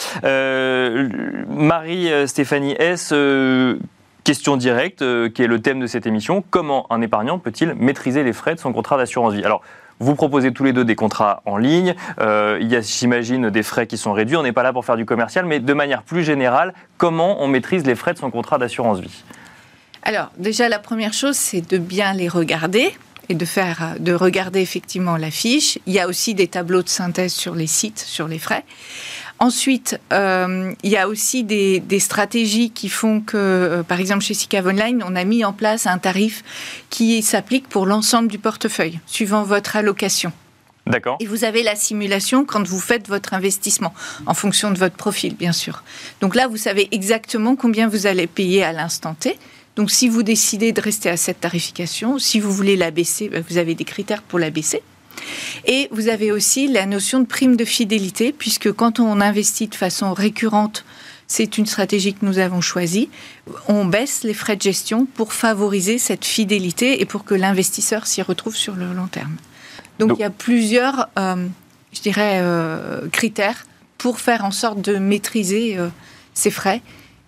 Marie 1.49 2.11
Stéphanie 2.27 2.75
S 2.79 3.13
Question 4.29 4.59
directe, 4.59 5.01
euh, 5.01 5.31
qui 5.31 5.43
est 5.43 5.47
le 5.47 5.59
thème 5.59 5.81
de 5.81 5.87
cette 5.87 6.07
émission, 6.07 6.45
comment 6.51 6.87
un 6.93 7.01
épargnant 7.01 7.39
peut-il 7.39 7.73
maîtriser 7.73 8.23
les 8.23 8.35
frais 8.35 8.55
de 8.55 8.61
son 8.61 8.75
contrat 8.75 8.99
d'assurance 8.99 9.33
vie? 9.33 9.43
Alors, 9.43 9.63
vous 10.01 10.15
proposez 10.15 10.53
tous 10.53 10.65
les 10.65 10.75
deux 10.75 10.85
des 10.85 10.97
contrats 10.97 11.41
en 11.47 11.57
ligne. 11.57 11.95
Euh, 12.21 12.59
il 12.61 12.69
y 12.69 12.77
a, 12.77 12.83
j'imagine, 12.83 13.49
des 13.49 13.63
frais 13.63 13.87
qui 13.87 13.97
sont 13.97 14.13
réduits. 14.13 14.37
On 14.37 14.43
n'est 14.43 14.53
pas 14.53 14.63
là 14.63 14.75
pour 14.75 14.85
faire 14.85 14.99
du 14.99 15.07
commercial, 15.07 15.47
mais 15.47 15.61
de 15.61 15.73
manière 15.73 16.03
plus 16.03 16.25
générale, 16.25 16.75
comment 16.99 17.43
on 17.43 17.49
maîtrise 17.49 17.87
les 17.87 17.95
frais 17.95 18.13
de 18.13 18.19
son 18.19 18.31
contrat 18.31 18.59
d'assurance 18.59 19.01
vie? 19.01 19.25
Alors, 20.03 20.31
déjà, 20.37 20.69
la 20.69 20.79
première 20.79 21.15
chose, 21.15 21.37
c'est 21.37 21.67
de 21.67 21.79
bien 21.79 22.13
les 22.13 22.29
regarder 22.29 22.93
et 23.31 23.35
de 23.35 23.45
faire, 23.47 23.95
de 23.99 24.13
regarder 24.13 24.61
effectivement 24.61 25.17
la 25.17 25.31
fiche. 25.31 25.79
Il 25.87 25.95
y 25.95 26.01
a 26.01 26.07
aussi 26.07 26.35
des 26.35 26.49
tableaux 26.49 26.83
de 26.83 26.89
synthèse 26.91 27.33
sur 27.33 27.55
les 27.55 27.67
sites, 27.67 27.99
sur 27.99 28.29
les 28.29 28.39
frais. 28.39 28.65
Ensuite, 29.41 30.01
euh, 30.13 30.73
il 30.83 30.91
y 30.91 30.97
a 30.97 31.09
aussi 31.09 31.45
des, 31.45 32.01
stratégies 32.01 32.71
qui 32.71 32.89
font 32.89 33.21
que, 33.21 33.37
euh, 33.37 33.83
par 33.83 34.01
exemple, 34.01 34.25
chez 34.25 34.35
SICAV 34.35 34.67
Online, 34.69 35.05
on 35.07 35.15
a 35.15 35.25
mis 35.25 35.45
en 35.45 35.53
place 35.53 35.87
un 35.87 35.99
tarif 35.99 36.43
qui 36.91 37.23
s'applique 37.23 37.69
pour 37.69 37.87
l'ensemble 37.87 38.29
du 38.29 38.39
portefeuille, 38.39 38.99
suivant 39.07 39.45
votre 39.45 39.77
allocation. 39.77 40.33
D'accord. 40.89 41.19
Et 41.21 41.27
vous 41.27 41.45
avez 41.45 41.63
la 41.63 41.77
simulation 41.77 42.45
quand 42.45 42.67
vous 42.67 42.81
faites 42.81 43.09
votre 43.09 43.35
investissement, 43.35 43.93
en 44.27 44.35
fonction 44.35 44.71
de 44.71 44.79
votre 44.79 44.97
profil, 44.97 45.37
bien 45.37 45.53
sûr. 45.53 45.85
Donc 46.21 46.35
là, 46.35 46.49
vous 46.49 46.57
savez 46.57 46.89
exactement 46.91 47.57
combien 47.57 47.89
vous 47.89 48.07
allez 48.07 48.27
payer 48.27 48.65
à 48.65 48.73
l'instant 48.73 49.15
T. 49.15 49.39
Donc 49.77 49.93
si 49.93 50.09
vous 50.09 50.25
décidez 50.25 50.73
de 50.73 50.81
rester 50.81 51.11
à 51.11 51.17
cette 51.17 51.41
tarification, 51.41 52.19
si 52.19 52.41
vous 52.41 52.51
voulez 52.51 52.77
la 52.77 52.91
baisser, 52.91 53.29
ben, 53.29 53.45
vous 53.49 53.59
avez 53.59 53.77
des 53.77 53.85
critères 53.85 54.23
pour 54.23 54.41
la 54.41 54.51
baisser. 54.51 54.83
Et 55.67 55.89
vous 55.91 56.09
avez 56.09 56.33
aussi 56.33 56.69
la 56.69 56.87
notion 56.87 57.21
de 57.21 57.27
prime 57.27 57.57
de 57.57 57.65
fidélité, 57.65 58.33
puisque 58.33 58.73
quand 58.73 59.01
on 59.01 59.21
investit 59.21 59.69
de 59.69 59.75
façon 59.75 60.13
récurrente, 60.13 60.85
c'est 61.27 61.59
une 61.59 61.67
stratégie 61.67 62.15
que 62.15 62.25
nous 62.25 62.39
avons 62.39 62.61
choisie. 62.61 63.11
On 63.69 63.85
baisse 63.85 64.25
les 64.25 64.35
frais 64.35 64.57
de 64.57 64.63
gestion 64.63 65.07
pour 65.07 65.35
favoriser 65.35 65.99
cette 65.99 66.25
fidélité 66.25 67.03
et 67.03 67.05
pour 67.05 67.25
que 67.25 67.35
l'investisseur 67.35 68.07
s'y 68.07 68.23
retrouve 68.23 68.57
sur 68.57 68.75
le 68.75 68.93
long 68.95 69.07
terme. 69.07 69.37
Donc, 69.99 70.13
il 70.17 70.21
y 70.21 70.25
a 70.25 70.31
plusieurs, 70.31 71.09
euh, 71.19 71.47
je 71.93 72.01
dirais, 72.01 72.39
euh, 72.41 73.09
critères 73.09 73.67
pour 73.99 74.21
faire 74.21 74.45
en 74.45 74.53
sorte 74.53 74.81
de 74.81 74.97
maîtriser 74.97 75.77
euh, 75.77 75.89
ces 76.35 76.51
frais 76.51 76.81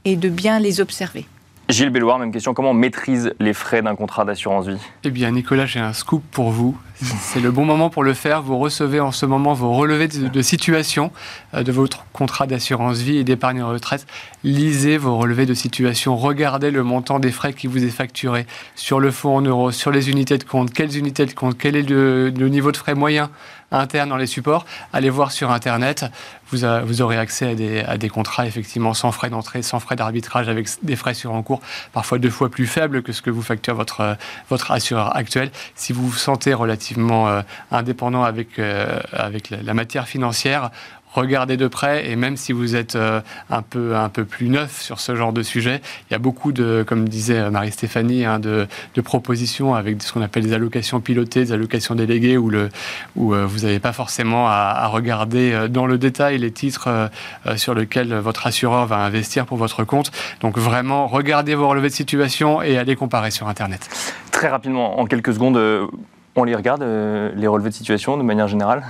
et 0.05 0.17
de 0.17 0.29
bien 0.29 0.61
les 0.61 0.81
observer. 0.81 1.27
Gilles 1.69 1.91
Belloir, 1.91 2.19
même 2.19 2.33
question, 2.33 2.55
comment 2.55 2.71
on 2.71 2.75
maîtrise 2.75 3.33
les 3.39 3.53
frais 3.53 3.83
d'un 3.83 3.95
contrat 3.95 4.25
d'assurance 4.25 4.67
vie? 4.67 4.79
Eh 5.05 5.11
bien 5.11 5.31
Nicolas, 5.31 5.67
j'ai 5.67 5.79
un 5.79 5.93
scoop 5.93 6.23
pour 6.33 6.51
vous. 6.51 6.77
C'est 7.03 7.41
le 7.41 7.51
bon 7.51 7.65
moment 7.65 7.89
pour 7.89 8.05
le 8.05 8.13
faire. 8.13 8.43
Vous 8.43 8.59
recevez 8.59 9.01
en 9.01 9.11
ce 9.11 9.25
moment 9.25 9.55
vos 9.55 9.73
relevés 9.73 10.09
de, 10.09 10.43
situation 10.43 11.11
euh, 11.55 11.63
de 11.63 11.73
votre 11.73 12.05
contrat 12.13 12.47
d'assurance 12.47 12.99
vie 12.99 13.17
et 13.17 13.25
d'épargne 13.25 13.63
retraite. 13.63 14.07
Lisez 14.45 14.99
vos 14.99 15.17
relevés 15.17 15.47
de 15.47 15.55
situation. 15.55 16.17
Regardez 16.17 16.71
le 16.71 16.83
montant 16.83 17.19
des 17.19 17.33
frais 17.33 17.55
qui 17.55 17.69
vous 17.69 17.85
est 17.85 17.91
facturé 17.91 18.47
sur 18.75 19.01
le 19.01 19.11
fonds 19.11 19.37
en 19.37 19.43
euros, 19.43 19.71
sur 19.71 19.91
les 19.91 20.11
unités 20.11 20.37
de 20.37 20.45
compte. 20.45 20.75
Quelles 20.75 20.99
unités 20.99 21.25
de 21.25 21.33
compte? 21.33 21.57
Quel 21.57 21.75
est 21.75 21.89
le, 21.89 22.31
niveau 22.31 22.71
de 22.71 22.77
frais 22.77 22.95
moyen 22.95 23.31
interne 23.73 24.11
dans 24.11 24.17
les 24.17 24.27
supports? 24.27 24.67
Allez 24.93 25.11
voir 25.11 25.33
sur 25.33 25.51
Internet. 25.51 26.05
Vous, 26.53 26.65
aurez 27.01 27.17
accès 27.17 27.85
à 27.87 27.97
des, 27.97 28.09
contrats 28.09 28.45
effectivement 28.45 28.93
sans 28.93 29.13
frais 29.13 29.31
d'entrée, 29.31 29.63
sans 29.63 29.79
frais 29.79 29.95
d'arbitrage, 29.95 30.49
avec 30.49 30.69
des 30.83 30.97
frais 30.97 31.15
sur 31.15 31.33
en 31.33 31.43
cours, 31.43 31.61
parfois 31.93 32.19
deux 32.19 32.31
fois 32.31 32.51
plus 32.51 32.67
faibles 32.67 33.03
que 33.03 33.13
ce 33.13 33.23
que 33.23 33.31
vous 33.31 33.43
facture 33.43 33.77
votre, 33.77 34.17
votre 34.49 34.73
assureur 34.73 35.17
actuel. 35.17 35.53
Si 35.77 35.93
vous 35.93 36.09
vous 36.09 36.17
sentez 36.17 36.53
relativement 36.53 36.90
euh, 36.99 37.43
indépendant 37.71 38.23
avec, 38.23 38.59
euh, 38.59 39.01
avec 39.13 39.51
la, 39.51 39.75
matière 39.75 40.09
financière, 40.09 40.71
regardez 41.13 41.57
de 41.57 41.67
près 41.67 42.09
et 42.09 42.17
même 42.17 42.37
si 42.37 42.53
vous 42.53 42.77
êtes 42.77 42.95
euh, 42.95 43.21
un 43.51 43.63
peu 43.63 43.97
un 43.97 44.09
peu 44.09 44.25
plus 44.25 44.49
neuf 44.49 44.81
sur 44.81 45.01
ce 45.01 45.17
genre 45.17 45.33
de 45.33 45.43
sujet, 45.43 45.81
il 46.09 46.13
y 46.13 46.17
a 46.17 46.19
beaucoup 46.19 46.53
de, 46.53 46.85
comme 46.87 47.09
disait 47.09 47.51
Marie-Stéphanie, 47.51 48.25
hein, 48.25 48.39
de, 48.39 48.67
propositions 49.03 49.75
avec 49.75 50.03
ce 50.03 50.13
qu'on 50.13 50.23
appelle 50.23 50.45
des 50.45 50.53
allocations 50.53 51.01
pilotées, 51.01 51.45
des 51.45 51.53
allocations 51.53 51.95
déléguées, 51.95 52.37
où, 52.37 52.51
le, 52.51 52.69
où 53.17 53.35
vous 53.35 53.61
n'avez 53.61 53.81
pas 53.81 53.93
forcément 53.93 54.47
à, 54.47 54.87
regarder 54.89 55.69
dans 55.71 55.87
le 55.87 55.97
détail 55.97 56.37
les 56.39 56.53
titres 56.53 57.11
sur 57.57 57.75
lesquels 57.75 58.15
votre 58.15 58.47
assureur 58.47 58.87
va 58.87 58.99
investir 58.99 59.47
pour 59.47 59.57
votre 59.57 59.85
compte. 59.85 60.11
Donc 60.43 60.59
vraiment, 60.59 61.07
regardez 61.07 61.55
vos 61.55 61.69
relevés 61.69 61.89
de 61.89 61.95
situation 61.95 62.61
et 62.61 62.77
allez 62.77 62.95
comparer 62.95 63.31
sur 63.31 63.49
Internet. 63.49 63.89
Très 64.33 64.49
rapidement, 64.49 65.01
en 65.01 65.07
quelques 65.07 65.33
secondes 65.33 65.89
on 66.37 66.45
les 66.45 66.55
regarde, 66.55 66.83
euh, 66.83 67.33
les 67.35 67.47
relevés 67.47 67.71
de 67.71 67.75
situation, 67.75 68.17
de 68.17 68.23
manière 68.23 68.49
générale? 68.49 68.85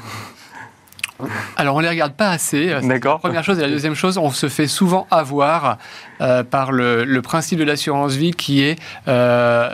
Alors, 1.57 1.77
on 1.77 1.79
ne 1.79 1.85
les 1.85 1.91
regarde 1.91 2.13
pas 2.13 2.31
assez. 2.31 2.71
Euh, 2.71 2.81
D'accord. 2.81 3.15
La 3.15 3.19
première 3.19 3.45
chose. 3.45 3.59
Et 3.59 3.63
la 3.63 3.69
deuxième 3.69 3.95
chose, 3.95 4.19
on 4.19 4.31
se 4.31 4.49
fait 4.49 4.67
souvent 4.67 5.07
avoir 5.11 5.79
euh, 6.21 6.43
par 6.43 6.73
le, 6.73 7.21
principe 7.23 7.59
de 7.59 7.65
l'assurance 7.65 8.15
vie 8.15 8.33
qui 8.33 8.63
est 8.63 8.79
euh, 9.09 9.69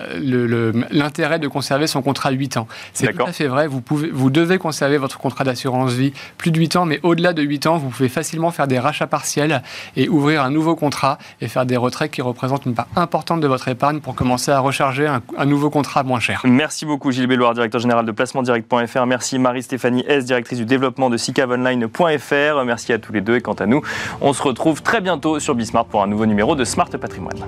l'intérêt 0.91 1.39
de 1.39 1.49
conserver 1.49 1.87
son 1.87 2.03
contrat 2.03 2.31
8 2.31 2.57
ans. 2.57 2.69
C'est 2.93 3.13
tout 3.13 3.25
à 3.25 3.33
fait 3.33 3.47
vrai. 3.47 3.67
Vous, 3.67 3.81
pouvez, 3.81 4.11
vous 4.11 4.31
devez 4.31 4.59
conserver 4.59 4.99
votre 4.99 5.19
contrat 5.19 5.45
d'assurance 5.45 5.93
vie 5.93 6.13
plus 6.39 6.51
de 6.51 6.59
8 6.59 6.77
ans, 6.77 6.87
mais 6.87 7.01
au-delà 7.03 7.33
de 7.33 7.43
8 7.43 7.67
ans, 7.67 7.79
vous 7.79 7.89
pouvez 7.89 8.09
facilement 8.09 8.51
faire 8.51 8.67
des 8.67 8.79
rachats 8.79 9.07
partiels 9.07 9.63
et 9.97 10.09
ouvrir 10.09 10.43
un 10.43 10.51
nouveau 10.51 10.77
contrat 10.77 11.19
et 11.41 11.49
faire 11.49 11.67
des 11.67 11.77
retraits 11.77 12.11
qui 12.11 12.23
représentent 12.23 12.67
une 12.67 12.75
part 12.75 12.89
importante 12.97 13.41
de 13.41 13.47
votre 13.47 13.69
épargne 13.69 14.01
pour 14.01 14.15
commencer 14.15 14.51
à 14.51 14.61
recharger 14.61 15.07
un, 15.07 15.45
nouveau 15.45 15.71
contrat 15.71 16.03
moins 16.03 16.21
cher. 16.21 16.43
Merci 16.45 16.85
beaucoup 16.85 17.11
Gilles 17.11 17.27
Belloir, 17.27 17.55
directeur 17.55 17.81
général 17.81 18.05
de 18.05 18.13
placementdirect.fr. 18.13 19.07
Merci 19.07 19.39
Marie-Stéphanie 19.39 20.05
S, 20.07 20.25
directrice 20.25 20.59
du 20.59 20.67
développement 20.67 21.11
de 21.11 21.17
cavonline.fr. 21.37 22.65
Merci 22.65 22.95
à 22.95 22.99
tous 22.99 23.13
les 23.13 23.21
deux 23.21 23.37
et 23.37 23.41
quant 23.43 23.53
à 23.53 23.67
nous, 23.67 23.83
on 24.23 24.33
se 24.33 24.43
retrouve 24.43 24.83
très 24.83 25.03
bientôt 25.03 25.39
sur 25.39 25.55
Bismart 25.55 25.85
pour 25.85 26.03
un 26.03 26.07
nouveau 26.07 26.25
numéro 26.25 26.57
de 26.57 26.65
Smart 26.65 26.89
Patrimoine. 26.89 27.45